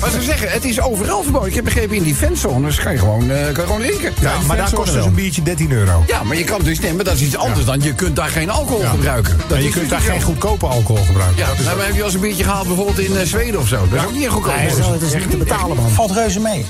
[0.00, 1.48] Maar ze zeggen, het is overal verboden.
[1.48, 4.12] Ik heb begrepen, in die fanzones kan je gewoon, eh, kan je gewoon drinken.
[4.20, 6.04] Ja, maar daar kost dus een biertje 13 euro.
[6.06, 7.80] Ja, maar je kan dus nemen, maar dat is iets anders dan.
[7.80, 9.36] Je kunt daar geen alcohol gebruiken.
[9.48, 11.36] Dat je kunt dus daar geen goedkope alcohol gebruiken.
[11.36, 13.68] Ja, nou, maar heb je wel eens een biertje gehaald bijvoorbeeld in eh, Zweden of
[13.68, 13.88] zo?
[13.90, 14.54] Dat is ook niet een goedkoop.
[14.56, 15.90] Nee, het is niet te betalen, man.
[15.90, 16.66] Valt reuze mee.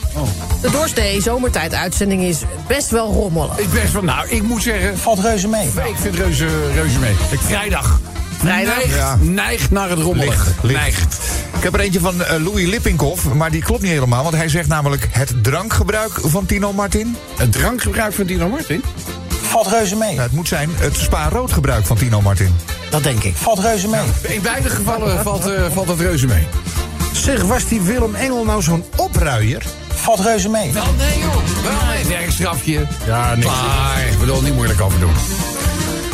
[0.61, 3.59] De doorsnee zomertijduitzending is best wel rommelig.
[3.59, 5.67] Ik best wel, nou, ik moet zeggen, Valt reuze mee.
[5.67, 7.15] ik vind reuze, reuze mee.
[7.41, 8.01] Vrijdag.
[8.39, 8.75] Vrijdag?
[8.77, 9.17] Neigt, Ja.
[9.21, 10.45] neigt naar het rommelig.
[10.47, 10.81] Licht, licht.
[10.81, 11.19] Neigt.
[11.63, 14.23] Ik heb er eentje van eh, Louis Lippinkhoff, maar die klopt niet helemaal.
[14.23, 17.17] Want hij zegt namelijk het drankgebruik van Tino Martin.
[17.37, 18.83] Het drankgebruik van Dino Martin?
[19.29, 20.11] Valt reuze mee.
[20.11, 22.55] Nou, het moet zijn het spa-rood gebruik van Tino Martin.
[22.91, 23.37] Dat denk ik.
[23.37, 24.01] Valt reuze mee.
[24.23, 26.47] In beide gevallen valt, eh, valt het reuze mee.
[27.13, 29.63] Zeg, was die Willem Engel nou zo'n opruier?
[29.95, 30.73] Valt reuze mee.
[30.73, 32.87] Wel nee joh, wel nee, werkstrafje.
[33.07, 33.53] Ja, niks.
[34.13, 35.13] Ik bedoel, niet moeilijk over doen.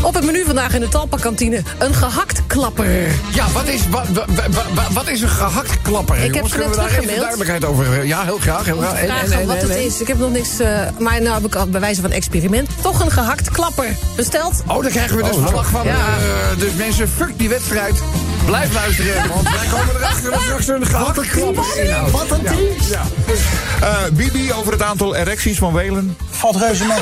[0.03, 2.87] Op het menu vandaag in de Talpa-kantine een gehakt klapper.
[3.33, 4.25] Ja, wat is, wat, wat,
[4.75, 6.17] wat, wat is een gehakt klapper?
[6.17, 6.53] Ik heb jongens?
[6.53, 7.21] Kunnen net daar teruggemaild.
[7.21, 8.07] duidelijkheid over?
[8.07, 8.65] Ja, heel graag.
[8.65, 8.93] Heel graag.
[8.93, 10.01] En- Vragen en- en- wat het en- is.
[10.01, 10.59] Ik heb nog niks...
[10.59, 14.63] eh, maar nou heb ik al bij wijze van experiment toch een gehakt klapper besteld.
[14.67, 15.85] Oh, dan krijgen we dus Oh, verslag van.
[15.87, 15.93] Ja.
[15.95, 17.95] eh, dus mensen, fuck die wedstrijd.
[18.45, 22.11] Blijf luisteren, want wij komen erachter dat straks een gehakt klapper inhoudt.
[22.11, 22.59] Wat een team.
[23.81, 26.17] Eh, Bibi over het aantal erecties van Welen.
[26.31, 26.99] Valt reuze mee.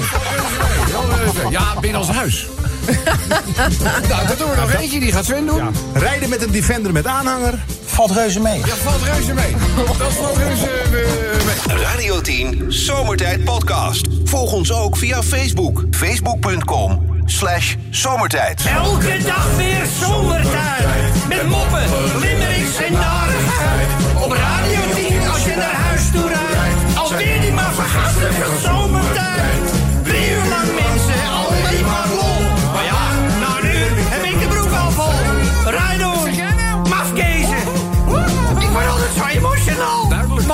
[1.50, 2.46] Ja, binnen ons huis.
[4.08, 5.56] nou, dat doen we nog eentje, die gaat Sven doen.
[5.56, 7.54] Ja, Rijden met een Defender met aanhanger.
[7.84, 8.60] Valt reuze mee.
[8.66, 9.54] valt reuze mee.
[9.98, 11.76] Dat valt reuze eh, mee.
[11.82, 14.06] Radio 10 Zomertijd Podcast.
[14.24, 15.84] Volg ons ook via Facebook.
[15.90, 18.62] Facebook.com slash zomertijd.
[18.76, 20.86] Elke dag weer zomertijd.
[21.28, 21.82] Met moppen,
[22.20, 23.88] limmerings en narigheid.
[24.24, 26.96] Op Radio 10 als je naar huis toe rijdt.
[26.98, 29.65] Alweer die maar vergastige zomertijd.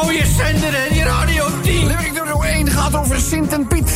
[0.03, 1.87] Mooie zender hè, die Radio 10.
[1.87, 3.91] Limerick nummer 1 gaat over Sint en Piet.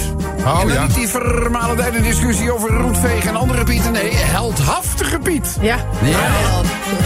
[0.45, 0.83] Oh, en dan ja.
[0.87, 3.93] niet die vermalendijde discussie over roetveeg en andere Pieten.
[3.93, 5.57] Nee, heldhaftige Piet.
[5.61, 5.77] Ja.
[6.03, 6.19] Ja.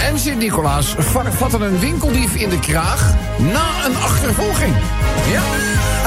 [0.08, 4.74] En Sint-Nicolaas va- vatten een winkeldief in de kraag na een achtervolging.
[5.32, 5.42] Ja.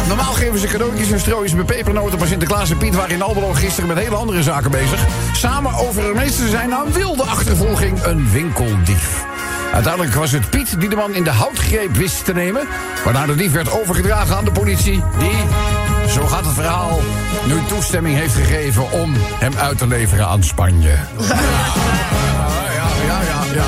[0.08, 2.20] Normaal geven ze cadeautjes en strooien met pepernoten...
[2.20, 5.06] maar Sinterklaas en Piet waren in Almelo gisteren met hele andere zaken bezig.
[5.34, 9.26] Samen overmeesteren zijn na een wilde achtervolging een winkeldief.
[9.74, 12.68] Uiteindelijk was het Piet die de man in de houtgreep wist te nemen...
[13.04, 15.04] waarna de dief werd overgedragen aan de politie...
[15.20, 15.38] die,
[16.08, 17.00] zo gaat het verhaal,
[17.48, 18.92] nu toestemming heeft gegeven...
[18.92, 20.90] om hem uit te leveren aan Spanje.
[20.90, 21.26] Ja,
[22.78, 23.66] ja, ja, ja, ja.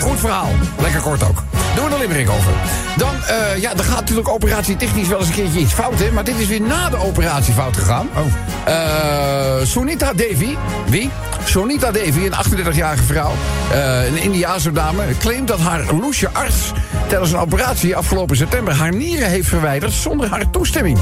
[0.00, 0.50] Goed verhaal.
[0.80, 1.42] Lekker kort ook.
[1.78, 2.52] Doen we er limerick over.
[2.96, 6.10] Dan, eh, ja, er gaat natuurlijk operatietechnisch wel eens een keertje iets fout, hè.
[6.10, 8.08] Maar dit is weer na de operatie fout gegaan.
[8.16, 9.62] Oh.
[9.62, 10.56] Sunita Devi,
[10.88, 11.10] wie?
[11.44, 13.32] Sonita Devi, een 38-jarige vrouw,
[13.72, 15.02] eh, een Indiaanse dame...
[15.18, 16.72] claimt dat haar loesje arts
[17.08, 18.74] tijdens een operatie afgelopen september...
[18.74, 20.98] haar nieren heeft verwijderd zonder haar toestemming.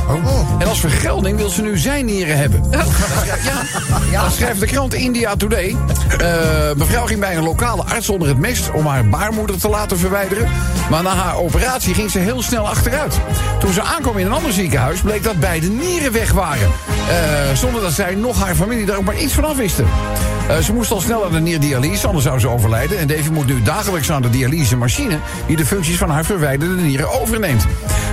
[0.59, 2.65] En als vergelding wil ze nu zijn nieren hebben.
[2.71, 2.85] Ja,
[4.11, 4.23] ja.
[4.23, 5.77] Dat schrijft de krant India Today.
[6.19, 6.29] Eh,
[6.77, 10.49] mevrouw ging bij een lokale arts onder het mes om haar baarmoeder te laten verwijderen.
[10.91, 13.21] Maar na haar operatie ging ze heel snel achteruit.
[13.59, 16.71] Toen ze aankwam in een ander ziekenhuis bleek dat beide nieren weg waren.
[17.09, 19.87] Eh, zonder dat zij nog haar familie daar ook maar iets van af wisten.
[20.49, 22.99] Eh, ze moest al snel aan de nierdialyse, anders zou ze overlijden.
[22.99, 25.19] En Davy moet nu dagelijks aan de dialysemachine...
[25.47, 27.67] die de functies van haar verwijderde nieren overneemt.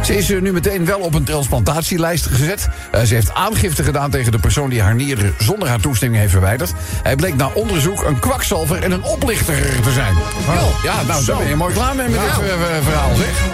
[0.04, 2.69] Ze is eh, nu meteen wel op een transplantatielijst gezet.
[2.91, 5.34] Eh, ze heeft aangifte gedaan tegen de persoon die haar nieren...
[5.38, 6.74] zonder haar toestemming heeft verwijderd.
[7.04, 10.15] Hij bleek na onderzoek een kwakzalver en een oplichter te zijn.
[10.84, 13.46] Ja, nou, daar ben je mooi klaar mee met dit eh, verhaal, zeg.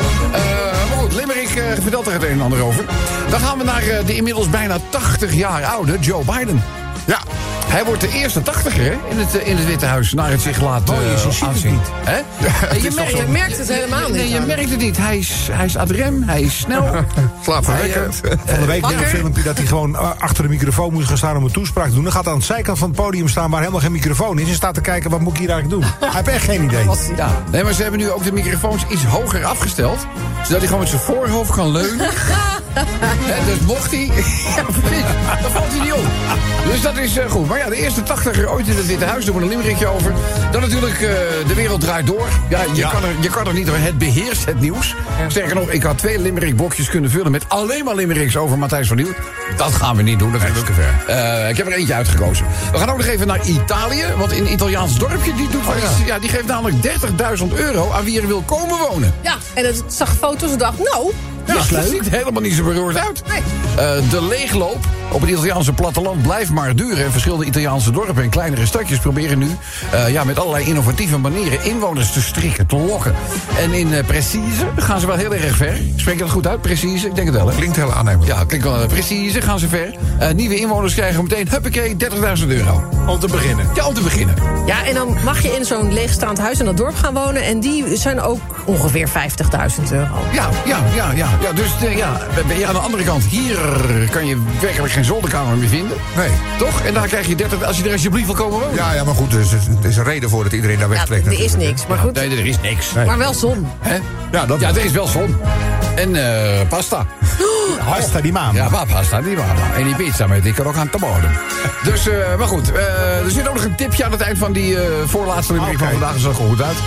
[0.89, 2.86] Maar goed, Limerick vertelt er het een en ander over.
[3.30, 6.63] Dan gaan we naar de inmiddels bijna 80 jaar oude Joe Biden.
[7.06, 7.20] Ja,
[7.69, 10.13] hij wordt de eerste tachtiger hè, in, het, eh, in het Witte Huis...
[10.13, 11.71] naar het zich is, eh, je aanzien.
[11.71, 11.82] niet.
[12.03, 12.17] Hè?
[12.75, 14.32] Je, mer- je merkt het helemaal Nee, niet.
[14.32, 14.97] je merkt het niet.
[14.97, 16.89] Hij is, hij is ad rem, hij is snel.
[17.43, 18.21] Slaapverwekkend.
[18.21, 21.08] Hij, eh, Van de week weer een filmpje dat hij gewoon achter de microfoon moest
[21.08, 22.03] gaan staan om een toespraak te doen.
[22.03, 24.47] Dan gaat hij aan de zijkant van het podium staan waar helemaal geen microfoon is.
[24.47, 25.91] En staat te kijken, wat moet ik hier eigenlijk doen?
[26.10, 26.86] Hij heeft echt geen idee.
[27.15, 29.99] Ja, nee, maar ze hebben nu ook de microfoons iets hoger afgesteld.
[30.43, 32.08] Zodat hij gewoon met zijn voorhoofd kan leunen.
[33.49, 34.05] Dus mocht hij...
[34.55, 35.05] Ja, precies.
[35.41, 36.03] Dan valt hij niet op.
[36.71, 37.47] Dus dat is eh, goed.
[37.47, 39.25] Maar ja, de eerste tachtiger ooit in het Witte Huis.
[39.25, 40.13] Doen we een limerickje over.
[40.51, 41.10] Dan natuurlijk eh,
[41.47, 42.27] de wereld draait door.
[42.49, 43.75] Ja, je, Kan er, je kan er niet door.
[43.77, 44.95] Het beheerst het nieuws.
[45.27, 47.32] Sterker nog, ik had twee limerick blokjes kunnen vullen...
[47.32, 49.13] met alleen maar limericks over Matthijs van Nieuw.
[49.58, 50.32] Dat gaan we niet doen.
[50.32, 51.15] Dat is te ver.
[51.15, 52.45] Eh, ik heb er eentje uitgekozen.
[52.71, 54.03] We gaan ook nog even naar Italië.
[54.17, 55.34] Want in een Italiaans dorpje...
[55.36, 56.75] die, doet wel iets- ja, die geeft namelijk
[57.39, 59.13] 30.000 euro aan wie er wil komen wonen.
[59.21, 61.12] Ja, en het zag foto's en dacht, nou,
[61.54, 63.22] Ja, dat ziet helemaal niet zo beroerd uit.
[63.28, 63.42] Nee.
[63.86, 64.78] Eh, de leegloop
[65.12, 67.06] op het Italiaanse platteland blijft maar duren.
[67.06, 69.58] En verschillende Italiaanse dorpen en kleinere stadjes proberen nu...
[69.92, 73.14] eh, ja, met allerlei innovatieve manieren inwoners te strikken, te lokken.
[73.60, 75.78] En in eh Precise gaan ze wel heel erg ver.
[75.96, 76.62] Spreek je dat goed uit?
[76.62, 77.08] Precise?
[77.08, 77.56] Ik denk het wel, hè?
[77.56, 78.32] Klinkt heel aannemelijk.
[78.32, 78.88] Ja, klinkt wel.
[78.88, 79.96] Precise gaan ze ver.
[80.20, 81.96] Eh, nieuwe inwoners krijgen meteen, huppakee,
[82.42, 82.84] 30.000 euro.
[83.08, 83.68] Om te beginnen.
[83.76, 84.36] Ja, om te beginnen.
[84.66, 87.44] Ja, en dan mag je in zo'n leegstaand huis in dat dorp gaan wonen.
[87.44, 90.14] En die zijn ook ongeveer 50.000 euro.
[90.34, 91.28] Ja, ja, ja, ja.
[91.41, 93.58] Ja dus eh, ja, ben je aan de andere kant, hier
[94.12, 95.97] kan je werkelijk geen zolderkamer meer vinden.
[96.15, 96.30] Nee.
[96.58, 96.82] Toch?
[96.82, 98.75] En daar krijg je 30, als je er alsjeblieft wil komen wonen.
[98.75, 100.93] Ja, ja, maar goed, er is, er is een reden voor dat iedereen daar Ja,
[100.95, 101.25] wegtrekt.
[101.25, 102.13] er is niks, maar goed.
[102.13, 102.93] Nee, er is niks.
[102.93, 103.67] Maar wel zon.
[103.80, 103.97] Hè?
[104.32, 105.38] Ja, dat Ja, er is wel zon.
[105.95, 107.06] En eh, pasta.
[107.80, 108.56] Hasta die maan.
[108.56, 109.54] Ja, pasta, die mama.
[109.78, 111.32] En die pizza met die kan ook aan de bodem.
[111.84, 112.71] Dus, eh, maar goed.
[112.71, 115.78] eh, er zit ook nog een tipje aan het eind van die eh, voorlaatste Oké.
[115.78, 116.12] van vandaag.
[116.12, 116.78] Dat zag er goed uit.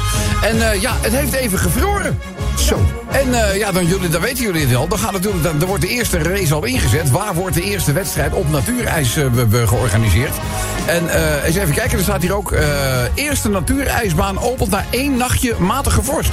[0.43, 2.19] En eh, ja, het heeft even gevroren.
[2.59, 2.81] Zo.
[3.13, 4.89] En eh, ja, dan, jullie, dan weten jullie het wel.
[4.89, 7.11] Dan, gaat natuurlijk, dan, dan wordt de eerste race al ingezet.
[7.11, 10.33] Waar wordt de eerste wedstrijd op natuurijs eh, be- be- georganiseerd?
[10.87, 12.53] En eh, eens even kijken, er staat hier ook...
[12.53, 12.65] eh,
[13.15, 16.33] eerste natuurijsbaan opent na één nachtje matige vorst.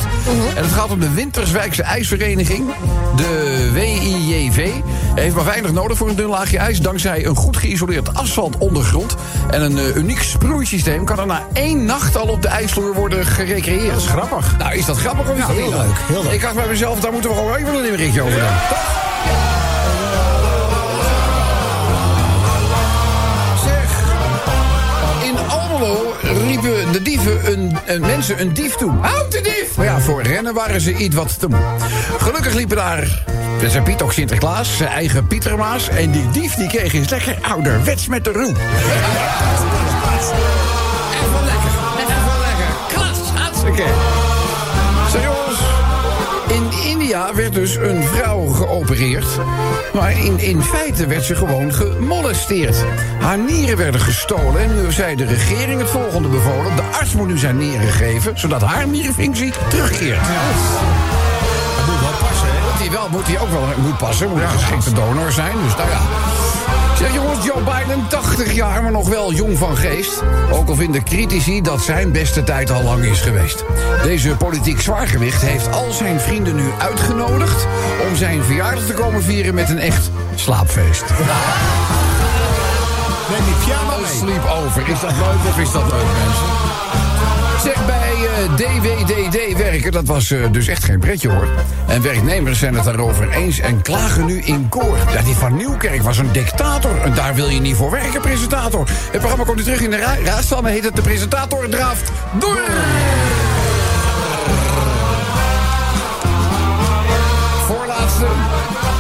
[0.55, 2.67] En het gaat om de Winterswijkse IJsvereniging.
[3.15, 4.69] De WIJV.
[5.15, 6.81] Heeft maar weinig nodig voor een dun laagje ijs.
[6.81, 9.15] Dankzij een goed geïsoleerd asfaltondergrond.
[9.49, 13.25] En een eh, uniek sproeisysteem kan er na één nacht al op de ijsvloer worden
[13.25, 13.93] gerecreëerd.
[13.93, 14.57] Dat is grappig.
[14.57, 16.31] Nou, is dat grappig of is dat heel niet leuk, heel leuk.
[16.31, 18.49] Ik bij mezelf, daar moeten we gewoon even een limerickje over doen.
[23.63, 24.03] Zeg,
[25.23, 28.91] in Almelo riepen de dieven een, een mensen een dief toe.
[29.01, 29.77] Houd de dief!
[29.77, 31.59] Maar ja, voor rennen waren ze iets wat te moe.
[32.17, 33.23] Gelukkig liepen daar
[33.67, 35.89] zijn Piet ook Sinterklaas, zijn eigen Pietermaas...
[35.89, 38.49] en die dief die kreeg eens lekker ouderwets met de roe.
[38.49, 38.55] Even
[41.45, 42.67] lekker, even lekker.
[42.87, 44.08] Klas, hartstikke.
[46.99, 49.25] India werd dus een vrouw geopereerd.
[49.93, 52.83] Maar in, in feite werd ze gewoon gemolesteerd.
[53.19, 56.75] Haar nieren werden gestolen en nu zij de regering het volgende bevolen.
[56.75, 60.21] De arts moet nu zijn nieren geven, zodat haar nierenfunctie terugkeert.
[60.21, 62.69] Dat moet wel passen, hè?
[62.69, 65.55] Moet hij, wel, moet hij ook wel moet passen, moet een geschikte donor zijn.
[65.63, 65.99] Dus nou ja.
[66.99, 70.23] Zeg jongens, Joe Biden, 80 jaar, maar nog wel jong van geest.
[70.51, 73.63] Ook al vinden critici dat zijn beste tijd al lang is geweest.
[74.03, 77.67] Deze politiek zwaargewicht heeft al zijn vrienden nu uitgenodigd...
[78.09, 81.03] om zijn verjaardag te komen vieren met een echt slaapfeest.
[83.29, 84.15] Neem die pyjama mee.
[84.17, 84.89] Sleep over.
[84.89, 86.88] Is dat leuk of is dat leuk, mensen?
[87.63, 91.47] Zeg, bij eh, DWDD werken, dat was eh, dus echt geen pretje hoor.
[91.87, 94.97] En werknemers zijn het daarover eens en klagen nu in koor.
[95.13, 97.01] Ja, die van Nieuwkerk was een dictator.
[97.01, 98.87] En daar wil je niet voor werken, presentator.
[99.11, 100.15] Het programma komt nu terug in de ra
[100.57, 103.18] en heet het De Presentator Draaft Door.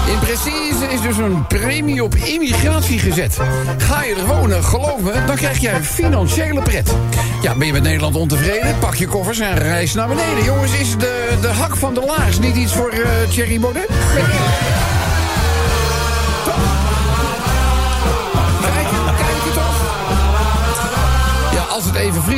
[0.09, 3.37] In Precieze is dus een premie op immigratie gezet.
[3.77, 6.95] Ga je er wonen, geloof me, dan krijg jij financiële pret.
[7.41, 8.79] Ja, ben je met Nederland ontevreden?
[8.79, 10.43] Pak je koffers en reis naar beneden.
[10.43, 13.89] Jongens, is de, de hak van de laars niet iets voor eh Thierry Baudet?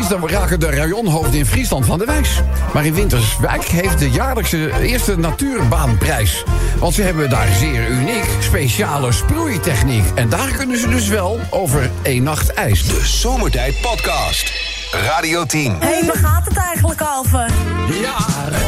[0.07, 2.41] Dan raken de rayonhoofden in Friesland van de wijs.
[2.73, 6.43] Maar in Winterswijk heeft de jaarlijkse eerste natuurbaanprijs.
[6.79, 10.05] Want ze hebben daar zeer uniek speciale sproeitechniek.
[10.15, 12.85] En daar kunnen ze dus wel over één nacht ijs.
[12.85, 14.70] De Zomertijd Podcast.
[14.91, 15.75] Radio 10.
[15.79, 17.39] Hé, hey, waar gaat het eigenlijk over?
[18.01, 18.17] Ja,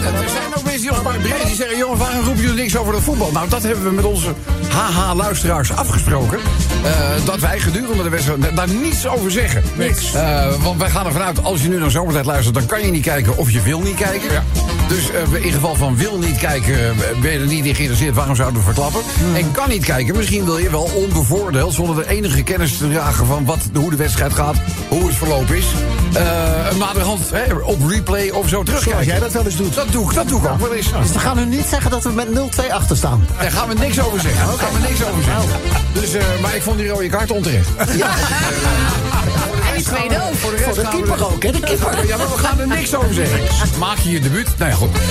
[0.05, 1.77] en er zijn ook mensen die ons bij breed die zeggen...
[1.77, 3.31] jongens, waarom roepen jullie niks over het voetbal?
[3.31, 4.33] Nou, dat hebben we met onze
[4.69, 6.39] haha-luisteraars afgesproken.
[6.83, 9.63] eh, dat wij gedurende de wedstrijd daar niets over zeggen.
[9.75, 10.13] Niks.
[10.13, 12.55] Eh, want wij gaan ervan uit, als je nu naar zomertijd luistert...
[12.55, 14.43] dan kan je niet kijken of je wil niet kijken.
[14.87, 18.15] Dus eh, in geval van wil niet kijken, eh, ben je er niet in geïnteresseerd...
[18.15, 19.01] waarom zouden we verklappen?
[19.35, 21.73] En kan niet kijken, misschien wil je wel onbevoordeeld...
[21.73, 24.55] zonder de enige kennis te dragen van wat, hoe de wedstrijd gaat...
[24.87, 25.65] hoe het verloop is...
[26.13, 29.03] eh naderhand hè, op replay of zo terugkijken.
[29.03, 29.73] Zoals jij dat wel eens doet.
[29.73, 30.91] Dat doe ik, dat doe ik ook wel eens.
[30.91, 33.25] Dus we gaan nu niet zeggen dat we met 0-2 achter staan.
[33.37, 34.45] Daar gaan we niks over zeggen.
[34.45, 35.49] Daar gaan we niks over zeggen.
[35.93, 37.69] Dus, eh, maar ik vond die rode kaart onterecht.
[39.73, 40.35] En die tweede ook.
[40.35, 41.51] Voor de rest Voor de gaan we keeper er- ook, hè?
[41.51, 42.07] De keeper.
[42.07, 43.39] Ja, maar we gaan er niks over zeggen.
[43.79, 44.47] Maak je je debuut?
[44.57, 44.89] Nou ja, goed.
[44.95, 45.01] Eh,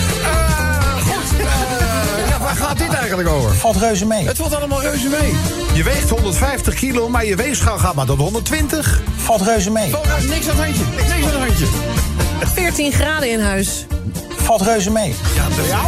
[1.02, 1.40] goed.
[1.40, 3.54] eh, ja, waar gaat dit eigenlijk over?
[3.54, 4.26] Valt reuze mee.
[4.26, 5.34] Het valt allemaal reuze mee.
[5.74, 9.00] Je weegt 150 kilo, maar je weegschaal gaat maar tot 120.
[9.16, 9.90] Valt reuze mee.
[9.90, 10.84] Valt niks aan het handje.
[10.96, 11.66] Niks aan het handje.
[12.54, 13.86] 14 graden in huis.
[14.36, 15.14] Valt reuze mee.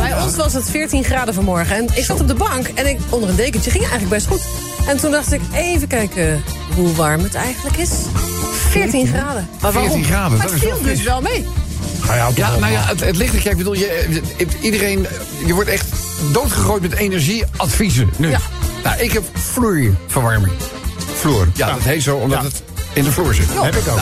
[0.00, 1.76] Bij ons was het 14 graden vanmorgen.
[1.76, 4.42] En ik zat op de bank en ik, onder een dekentje ging eigenlijk best goed.
[4.88, 6.42] En toen dacht ik, even kijken
[6.74, 7.90] hoe warm het eigenlijk is.
[8.80, 9.48] 14 graden.
[9.60, 9.90] Maar waarom?
[9.90, 11.06] 14 graden, Maar dat het is wel viel dus fris.
[11.06, 11.46] wel mee.
[12.34, 13.40] Ja, nou ja, het, het ligt er.
[13.40, 14.06] Kijk, ik bedoel, je,
[14.36, 15.06] je- iedereen,
[15.46, 15.86] je wordt echt
[16.32, 18.28] doodgegooid met energieadviezen nu.
[18.30, 18.40] Ja.
[18.84, 20.52] Nou, ik heb vloeiverwarming.
[21.14, 21.48] vloer.
[21.54, 23.46] Ja, dat heet zo omdat het in de vloer zit.
[23.62, 23.98] Heb ik ook.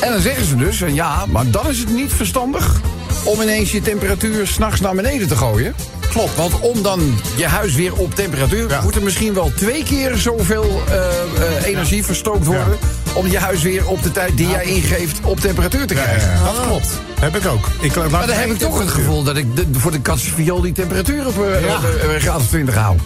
[0.00, 2.80] En dan zeggen ze dus, ja, maar dan is het niet verstandig...
[3.24, 5.74] om ineens je temperatuur s'nachts naar beneden te gooien.
[6.10, 6.36] Klopt.
[6.36, 8.78] Want om dan je huis weer op temperatuur...
[8.82, 12.78] moet er misschien wel twee keer zoveel eh, eh, energie verstookt worden...
[13.14, 16.32] om je huis weer op de tijd die jij ingeeft op temperatuur te krijgen.
[16.44, 16.88] Dat klopt.
[17.20, 17.68] Heb ik ook.
[17.80, 20.30] Ik, laat Maar dan heb ik toch het gevoel dat ik de- voor de katse
[20.30, 21.78] viool die temperatuur op eh, Ja.
[22.02, 22.96] eh, een graad of 20 hou.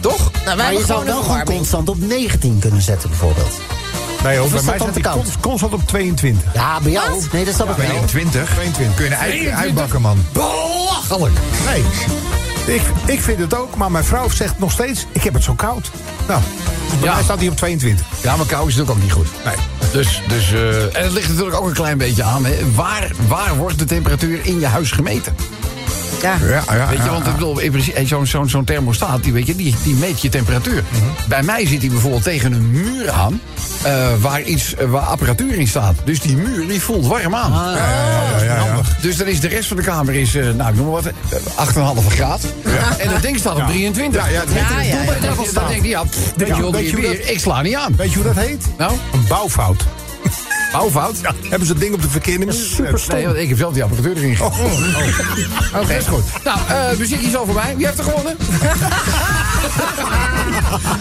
[0.00, 0.30] Toch?
[0.44, 3.52] Nou, wij Maar je zou wel gewoon constant op 19 kunnen zetten, bijvoorbeeld.
[4.22, 6.54] Nee, hoor, Of bij is mij staat cons- constant op 22.
[6.54, 7.22] Ja, bij jou?
[7.32, 7.86] Nee, dat snap ik wel.
[8.04, 8.50] 22.
[8.54, 8.94] 22.
[8.96, 10.24] Kun je een ei uitbakken, man.
[10.32, 11.34] Belachelijk.
[11.66, 11.82] Nee.
[12.68, 15.06] Ik, ik vind het ook, maar mijn vrouw zegt nog steeds...
[15.12, 15.90] ik heb het zo koud.
[16.28, 16.40] Nou,
[17.00, 17.14] bij Ja.
[17.14, 18.06] mij staat hij op 22.
[18.22, 19.44] Ja, maar kou is natuurlijk ook niet goed.
[19.44, 19.54] Nee.
[19.92, 22.44] Dus, dus, eh, en het ligt natuurlijk ook een klein beetje aan.
[22.44, 22.72] Hè.
[22.74, 25.36] Waar, waar wordt de temperatuur in je huis gemeten?
[26.22, 26.36] Ja.
[26.48, 27.30] Ja, ja, Weet je, want ja.
[27.30, 27.60] ik bedoel,
[28.06, 30.84] zo'n zo'n zo'n thermostaat, die, weet je, die, die meet je temperatuur.
[31.28, 33.40] Bij mij zit die bijvoorbeeld tegen een muur aan,
[33.82, 35.94] eh, waar, iets, eh, waar apparatuur in staat.
[36.04, 37.52] Dus die muur die voelt warm aan.
[37.52, 38.80] Ja, ja, ja, ja.
[39.00, 41.06] Dus dan is de rest van de kamer is, eh, nou, ik noem maar wat,
[41.06, 42.40] eh, 8,5 graad.
[42.98, 44.22] En dat ding staat op 23.
[44.26, 45.04] Ja, ja, het Ja, heet- ja, ja.
[45.04, 47.18] Dan denk je- dan denk je, ja, pff, weet je wel, weet je hoe weer,
[47.20, 47.96] dat- ik sla niet aan.
[47.96, 48.64] Weet je hoe dat heet?
[48.78, 49.84] Nou, Een bouwfout.
[50.72, 51.16] Bouwfout.
[51.48, 52.52] Hebben ze het ding op de verkeerde?
[52.52, 54.72] Super Nee, want ik heb zelf die apparatuur erin gegooid.
[55.74, 56.24] Oh, Oké, is goed.
[56.44, 57.76] Nou, eh muziek is al voorbij.
[57.76, 58.36] Wie heeft er gewonnen?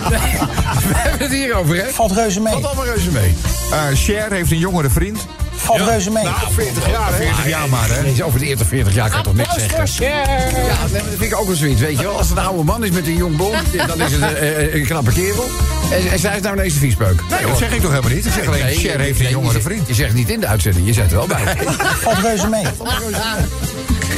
[0.10, 0.20] nee,
[0.88, 1.90] we hebben het hier over, hè?
[1.90, 2.52] Valt reuze mee.
[2.52, 3.36] Valt allemaal reuze mee.
[3.72, 5.26] Eh, Cher heeft een jongere vriend.
[5.58, 6.26] Valt reuze mee.
[6.52, 7.16] 40 jaar, hè?
[7.16, 8.02] 40 jaar maar, hè?
[8.02, 10.06] Nee, over de eerste 40 jaar kan je toch niks zeggen?
[10.06, 12.18] Ja, dat vind ik ook wel zoiets, weet je wel.
[12.18, 13.56] Als het een oude man is met een jong blond,
[13.88, 15.50] dan is het eh, eh, een knappe kerel.
[15.92, 17.22] En, en zij is nou ineens de viespeuk.
[17.30, 18.26] Nee, dat zeg ik toch helemaal niet?
[18.26, 19.88] Ik zeg alleen, Nee, Cher heeft een jongere vriend.
[19.88, 21.58] Je zegt niet in de uitzending, je zet er wel bij.
[22.02, 22.64] Valt reuze mee.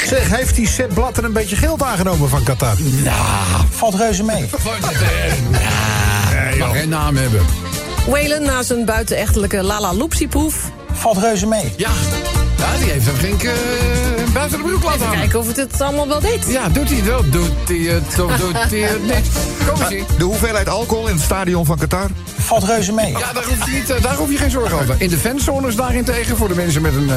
[0.06, 2.76] Zeg, heeft die Sepp Blatter een beetje geld aangenomen van Qatar?
[3.70, 4.50] Valt reuze mee.
[6.60, 7.42] Mag geen naam hebben.
[8.08, 10.72] Waylon na zijn buitenechtelijke Lala Loopsie-proef.
[10.94, 11.74] Valt reuze mee.
[11.78, 11.92] Ja,
[12.58, 13.44] ja die heeft hem flink
[14.34, 15.20] buiten de broek laten Even hangen.
[15.20, 16.46] kijken of het het allemaal wel deed.
[16.48, 17.30] Ja, doet hij het wel?
[17.30, 19.28] Doet hij het of doet hij het niet?
[19.68, 20.04] Kom eens hier.
[20.18, 22.08] De hoeveelheid alcohol in het stadion van Qatar?
[22.38, 23.12] Valt reuze mee.
[23.12, 24.96] Ja, daar hoef, je niet, eh, daar hoef je geen zorgen over.
[24.98, 27.16] In de fanzones daarentegen, voor de mensen met een eh,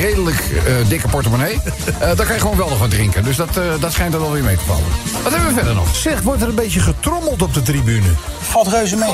[0.00, 1.60] redelijk eh, dikke portemonnee...
[1.98, 3.24] eh daar kan je gewoon wel nog wat drinken.
[3.24, 4.84] Dus dat, eh, dat schijnt er wel weer mee te vallen.
[5.22, 5.96] Wat hebben we verder nog?
[5.96, 8.06] Zeg, wordt er een beetje getrommeld op de tribune?
[8.40, 9.10] Valt reuze mee.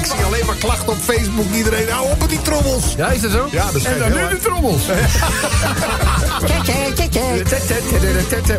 [0.00, 1.46] Ik zie alleen maar klachten op Facebook.
[1.54, 2.94] Iedereen, hou op met die trommels.
[2.96, 3.48] Ja, is dat zo?
[3.50, 4.82] Ja, dat En dan nu de trommels.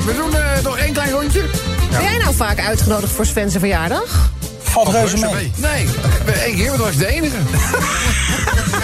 [0.05, 1.45] We doen eh, nog één klein rondje.
[1.91, 4.31] Ben jij nou vaak uitgenodigd voor Sven's verjaardag?
[4.61, 5.51] Valt reuze mee.
[5.55, 5.87] Nee,
[6.45, 7.37] één keer, maar dat was de enige.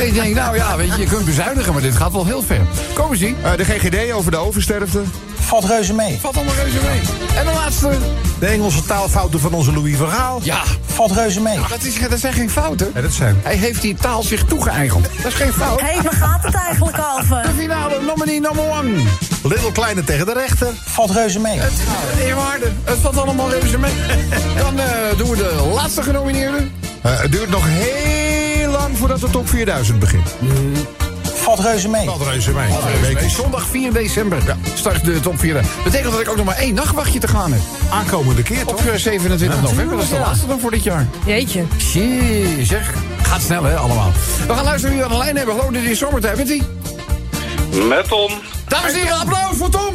[0.00, 2.60] ik denk, nou ja, weet je, je kunt bezuinigen, maar dit gaat wel heel ver.
[2.94, 3.36] Kom eens zien.
[3.42, 5.02] Eh, de GGD over de oversterfte.
[5.40, 6.18] Valt reuze mee.
[6.20, 7.00] Valt allemaal reuze mee.
[7.36, 7.90] En de laatste.
[8.38, 10.40] De Engelse taalfouten van onze Louis van Gaal.
[10.42, 11.58] Ja, Valt reuze mee.
[11.68, 12.90] dat, is, dat zijn geen fouten.
[12.94, 13.40] Ja, dat zijn.
[13.42, 15.08] Hij heeft die taal zich toegeëigend.
[15.22, 15.80] Dat is geen fout.
[15.80, 17.42] Hé, waar gaat het eigenlijk over?
[17.42, 19.02] De finale nominee number one.
[19.42, 20.68] Little Kleine tegen de rechter.
[20.84, 21.58] Valt reuze mee.
[21.58, 21.72] Het,
[22.20, 23.92] eerwaarde, het valt allemaal reuze mee.
[24.56, 26.66] Dan eh, doen we de laatste genomineerde.
[27.02, 28.23] Eh, het duurt nog heel
[28.92, 30.34] voordat de top 4000 begint.
[31.22, 32.04] Valt reuze mee.
[32.04, 33.28] Valt reuze mee.
[33.28, 35.64] Zondag 4 december start de top 4.
[35.84, 37.60] Betekent dat ik ook nog maar één nachtwachtje te gaan heb.
[37.90, 38.78] Aankomende keer, toch?
[38.78, 41.06] Op eh, 27 november, dat is de laatste dan voor dit jaar.
[41.26, 41.64] Jeetje.
[41.92, 42.94] Jee, zeg.
[43.22, 44.12] Gaat snel, hè, allemaal.
[44.46, 45.56] We gaan luisteren wie we aan de lijn hebben.
[45.56, 46.36] Hallo, dit is Zomertijd.
[46.36, 46.62] Bent ie?
[47.88, 48.30] Met Tom.
[48.68, 49.92] Dames en heren, applaus voor Tom.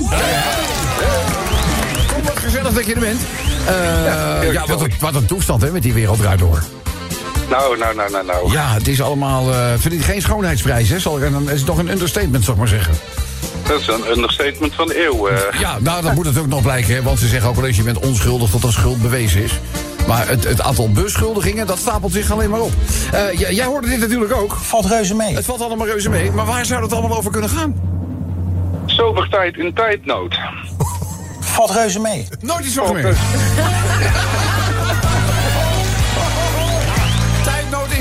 [2.14, 3.22] Kom, wat gezellig dat je er bent.
[3.66, 6.64] Eh, ja, wat een, wat een toestand, hè, met die wereld draait door.
[7.50, 8.52] Nou, nou, nou, nou, nou.
[8.52, 9.54] Ja, het is allemaal...
[9.54, 11.00] eh verdient geen schoonheidsprijs, hè.
[11.00, 12.94] Zal ik, en dan is het nog een understatement, zal ik maar zeggen.
[13.68, 15.28] Dat is een understatement van de eeuw.
[15.28, 15.60] eh.
[15.60, 17.02] Ja, nou, dat moet het ook nog blijken, hè.
[17.04, 19.52] Want ze zeggen ook wel eens, je bent onschuldig tot een schuld bewezen is.
[20.08, 22.72] Maar het, het aantal beschuldigingen, dat stapelt zich alleen maar op.
[23.12, 24.54] Eh, jij hoorde dit natuurlijk ook.
[24.62, 25.36] Valt reuze mee.
[25.36, 26.32] Het valt allemaal reuze mee.
[26.32, 27.76] Maar waar zou het allemaal over kunnen gaan?
[28.86, 30.36] Sobertijd in tijdnood.
[31.40, 32.28] Valt reuze mee.
[32.42, 33.16] Nooit iets van meer.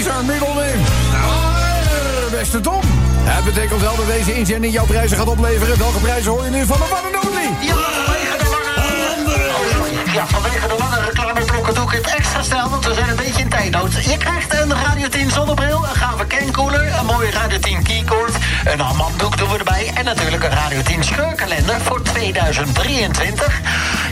[0.08, 0.80] haar middelneem.
[1.12, 2.80] Ah, beste Tom.
[3.22, 5.78] Het betekent wel dat deze inzending jouw prijzen gaat opleveren.
[5.78, 7.08] Welke prijzen hoor je nu van de one?
[10.12, 13.42] Ja, vanwege de lange reclameblokken doe ik het extra snel, want we zijn een beetje
[13.42, 14.04] in tijdnood.
[14.04, 18.32] Je krijgt een Radio 10 zonnebril, een gave cancooler, een mooie Radio 10 keycord,
[18.64, 19.36] een handdoek
[19.78, 22.12] erbij en natuurlijk een Radio 10 scheurkalender voor 2,99.
[22.12, 23.60] 2023.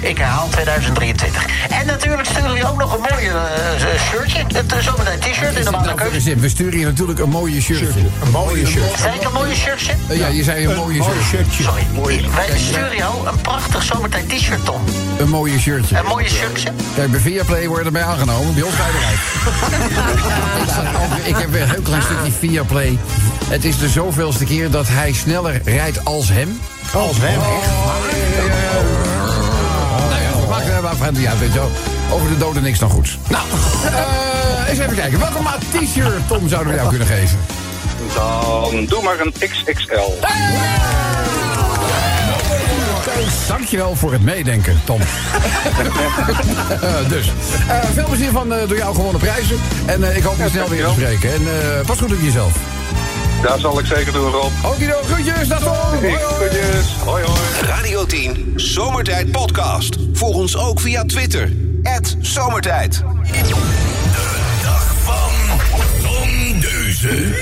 [0.00, 1.46] Ik herhaal 2023.
[1.68, 4.44] En natuurlijk sturen we je ook nog een mooie eh, shirtje.
[4.54, 8.00] Het uh, zomertijd t-shirt in de maand Zip, we sturen je natuurlijk een mooie shirtje.
[8.22, 8.98] Een mooie shirt.
[8.98, 9.92] Zei ik een mooie shirtje?
[10.08, 11.24] Eh, ja, je zei een mooie Mooi shirt.
[11.24, 11.62] shirtje.
[11.62, 12.30] Sorry.
[12.34, 14.80] Wij sturen jou een prachtig zomertijd t-shirt, Tom.
[15.18, 15.98] Een mooie shirtje.
[15.98, 16.70] Een mooie shirtje.
[16.94, 18.54] Kijk, bij Viaplay worden erbij aangenomen.
[18.54, 19.18] Bij ons ga je eruit.
[21.30, 22.98] ik heb weer een heel klein stukje Viaplay.
[23.48, 26.60] Het is de zoveelste keer dat hij sneller rijdt als hem.
[26.92, 27.38] Als hem.
[30.08, 31.70] Nou ja, we maken er maar van ja, weet je wel.
[32.12, 33.18] Over de doden niks dan goeds.
[33.28, 33.44] Nou,
[33.84, 35.18] eh, eens even kijken.
[35.18, 37.38] Welke maat t-shirt, Tom, zouden we jou kunnen geven?
[38.14, 40.10] Dan doe maar een XXL.
[43.48, 45.00] Dankjewel voor het meedenken, Tom.
[47.14, 47.32] dus,
[47.68, 49.56] eh, veel plezier van eh, door jou gewonnen prijzen.
[49.86, 51.34] En eh, ik hoop je snel weer te spreken.
[51.34, 52.75] En eh, pas goed op jezelf.
[53.46, 54.52] Daar zal ik zeker doen, Rob.
[54.64, 55.72] Okido, groetjes, dag Tom.
[55.72, 56.18] Hoi, hoi.
[56.18, 56.96] Goedjes.
[57.04, 57.38] Hoi, hoi.
[57.66, 59.96] Radio 10 Zomertijd Podcast.
[60.12, 61.52] Volg ons ook via Twitter.
[62.20, 63.02] Zomertijd.
[64.62, 65.58] Dag van
[66.02, 67.34] Tom Deuze.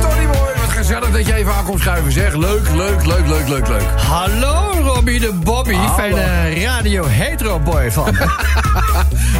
[0.00, 2.34] Tony Boy, wat gezellig dat je even aan komt schuiven, zeg.
[2.34, 4.00] Leuk, leuk, leuk, leuk, leuk, leuk.
[4.00, 5.94] Hallo Robbie de Bobby, Hallo.
[5.94, 8.16] fijne radio hetero boy van.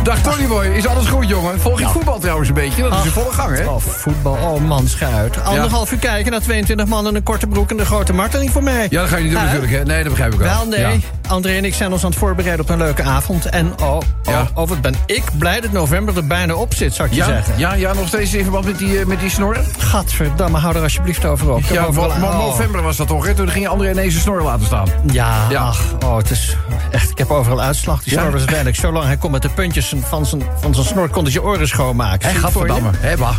[0.03, 1.61] Dag Tony Boy, is alles goed, jongen?
[1.61, 2.83] Volg je voetbal trouwens een beetje?
[2.83, 3.64] Dat is in volle gang, hè?
[3.64, 5.44] Oh, voetbal, oh man, schuit.
[5.44, 8.62] Anderhalf uur kijken naar 22 man in een korte broek en de grote marteling voor
[8.62, 8.87] mij.
[8.90, 9.85] Ja, dat ga je niet doen natuurlijk, hè?
[9.85, 10.48] Nee, dat begrijp ik wel.
[10.48, 10.81] Wel, nee.
[10.81, 10.92] Ja.
[11.29, 13.46] André en ik zijn ons aan het voorbereiden op een leuke avond.
[13.46, 14.46] En oh, oh, Ja.
[14.55, 17.27] oh wat ben ik blij dat november er bijna op zit, zou ik je Ja,
[17.27, 17.55] zeggen.
[17.57, 19.64] ja, ja, nog steeds in verband met die, eh, met die snorren?
[19.79, 21.62] Gadverdamme, hou er alsjeblieft over op.
[21.72, 22.38] Ja, mo- oh.
[22.38, 23.35] november was dat toch, hè?
[23.35, 24.87] Toen ging André ineens zijn snor laten staan.
[25.12, 25.61] Ja, Ja.
[25.61, 26.57] ach, oh, het is
[26.91, 28.03] echt, ik heb overal uitslag.
[28.03, 28.19] Die Ja?
[28.19, 29.05] snor was uiteindelijk zo lang.
[29.07, 32.29] Hij kon met de puntjes van zijn, van zijn snor kon hij je oren schoonmaken.
[32.29, 32.41] Hé, je?
[32.41, 32.91] gadverdamme.
[32.97, 33.35] Hé, bah.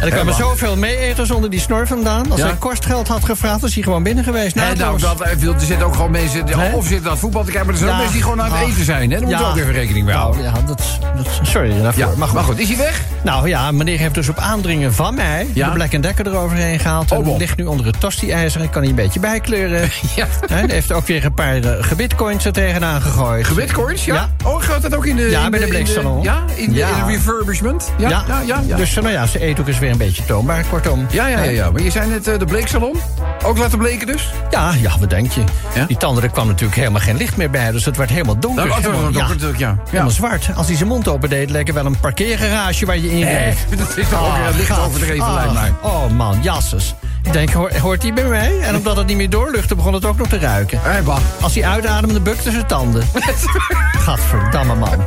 [0.00, 2.30] En er kwamen zoveel mee-eters onder die snor vandaan.
[2.30, 2.46] Als Ja?
[2.46, 4.54] hij kostgeld had gevraagd, was hij gewoon binnen geweest.
[4.54, 6.46] Nee, nou, dat, er zitten ook gewoon mensen...
[6.46, 6.54] die-?
[6.74, 8.52] Of zitten aan het voetbal te kijken, maar er zijn ook mensen die gewoon aan
[8.52, 8.68] het Ach.
[8.70, 9.18] eten zijn, hè?
[9.18, 10.42] Daar moeten we ook even rekening mee houden.
[10.42, 10.82] Nou, ja, dat,
[11.16, 12.02] dat, sorry daarvoor.
[12.02, 12.58] Ja, maar, goed.
[12.58, 13.00] is hij weg?
[13.22, 15.66] Nou ja, meneer heeft dus op aandringen van mij Ja?
[15.68, 17.10] de Black Decker eroverheen gehaald.
[17.12, 17.38] Oh, en bon.
[17.38, 18.62] ligt nu onder het tosti-ijzer.
[18.62, 19.88] Ik kan hij een beetje bijkleuren.
[20.16, 20.26] Ja.
[20.46, 23.46] Hij heeft ook weer een paar uh, gebitcoins er tegenaan gegooid.
[23.46, 24.28] Gebitcoins, ja?
[24.44, 25.30] Oh, gaat dat ook in de...
[25.30, 26.22] Ja, in bij de bleeksalon.
[26.22, 27.92] Ja, in de, refurbishment?
[27.98, 28.76] Ja, ja, ja.
[28.76, 31.06] Dus nou ja, zijn eethoek is weer een beetje toonbaar, kortom.
[31.10, 31.70] Ja, ja, ja, ja.
[31.70, 32.96] Maar je zei net eh, de bleeksalon?
[33.44, 34.32] Ook laten bleken dus?
[34.50, 35.42] Ja, ja, wat denk je?
[35.74, 35.84] Ja?
[35.86, 37.70] Die tanden, er kwam natuurlijk helemaal geen licht meer bij.
[37.70, 38.68] Dus het werd helemaal donker.
[38.68, 39.76] Dat helemaal, ook natuurlijk, ja.
[39.90, 40.48] helemaal zwart.
[40.56, 43.44] Als hij zijn mond open deed, leek er wel een parkeergarage waar je in Eh,
[43.46, 43.56] reed.
[43.78, 45.72] dat is toch ook weer licht overdreven, ah, lijkt mij.
[45.80, 46.94] Oh man, jasses.
[47.22, 48.60] Ik denk, hoor- hoort hij bij mij?
[48.60, 50.80] En omdat het niet meer doorluchtte, begon het ook nog te ruiken.
[51.04, 51.16] Bah.
[51.40, 53.02] Als hij uitademde, bukte zijn tanden.
[54.06, 55.04] Gadverdamme man.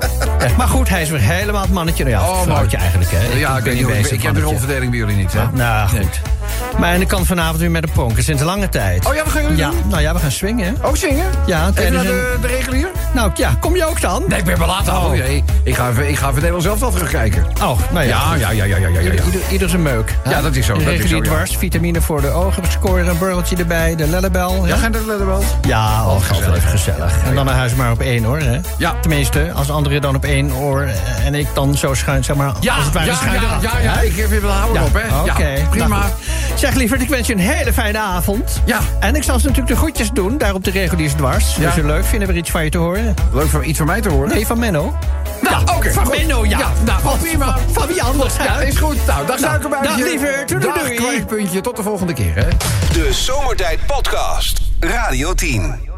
[0.58, 2.04] Maar goed, hij is weer helemaal het mannetje.
[2.04, 3.38] Nou Ja, Oh, vrouwtje eigenlijk, hè.
[3.38, 4.68] Ja, ik, weet niet, ik, ik heb mannetje.
[4.70, 5.52] Rolverdeling bij jullie niet, hè?
[5.52, 6.39] Nou, Nee.
[6.80, 9.06] Maar en ik kan vanavond weer met een pronken sinds een lange tijd.
[9.08, 9.80] Oh ja, wat gaan jullie ja, doen?
[9.88, 10.66] Nou ja, we gaan swingen.
[10.66, 10.88] hè.
[10.88, 11.26] Ook zingen?
[11.46, 12.90] Ja, Even naar de, de regulier?
[13.14, 14.24] Nou ja, kom je ook dan?
[14.28, 14.94] Nee, ik ben wel later.
[14.94, 15.44] Oh, jee.
[15.64, 17.46] Ik ga even, ik ga even Nederland zelf wel terugkijken.
[17.62, 18.36] Oh, nou ja.
[18.36, 19.12] Ja, ja, ja, ja, ja, ja.
[19.12, 19.24] ja.
[19.52, 20.16] Ieder, zijn meuk.
[20.30, 23.58] Ja, dat is zo, dat is Regulier zo, dwars, vitamine voor de ogen, scoren, een
[23.58, 24.68] erbij, de lellebel.
[24.68, 25.44] Ja, gaan de letterbel?
[25.68, 26.46] Ja, oh, gezellig.
[26.46, 27.24] altijd even gezellig.
[27.26, 28.60] En dan naar huis maar op één oor, hè?
[28.78, 28.96] Ja.
[29.02, 30.88] Tenminste, als anderen dan op één oor
[31.26, 34.16] en ik dan zo schuin, zeg maar, Ja, als het ja, schuin ja, ja, ik
[34.16, 35.32] heb weer wel houden op, hè?
[35.32, 36.06] Oké, prima.
[36.48, 38.62] Nou zeg lieverd, ik wens je een hele fijne avond.
[38.66, 38.80] Ja.
[39.00, 41.56] En ik zal ze natuurlijk de groetjes doen, daar op de reguliers dwars.
[41.56, 41.66] Ja.
[41.66, 43.14] Als je leuk vinden we iets van je te horen.
[43.34, 44.30] Leuk van iets van mij te horen.
[44.30, 44.98] Nee, van Menno.
[45.42, 45.92] Nou, oké.
[45.92, 46.18] Van goed.
[46.18, 46.72] Menno, ja.
[46.86, 47.46] nou, Van- prima.
[47.46, 48.34] van- van wie anders?
[48.36, 49.06] Ja, is goed.
[49.08, 49.90] Nou, dag suikerbuitje.
[49.90, 50.48] dag, lieverd.
[50.50, 50.96] Doei, Dag, doei.
[50.96, 51.62] kwijtpuntje.
[51.62, 52.48] Tot de volgende keer, hè?
[52.94, 54.62] De Zomertijd Podcast.
[54.80, 55.89] Radio 10.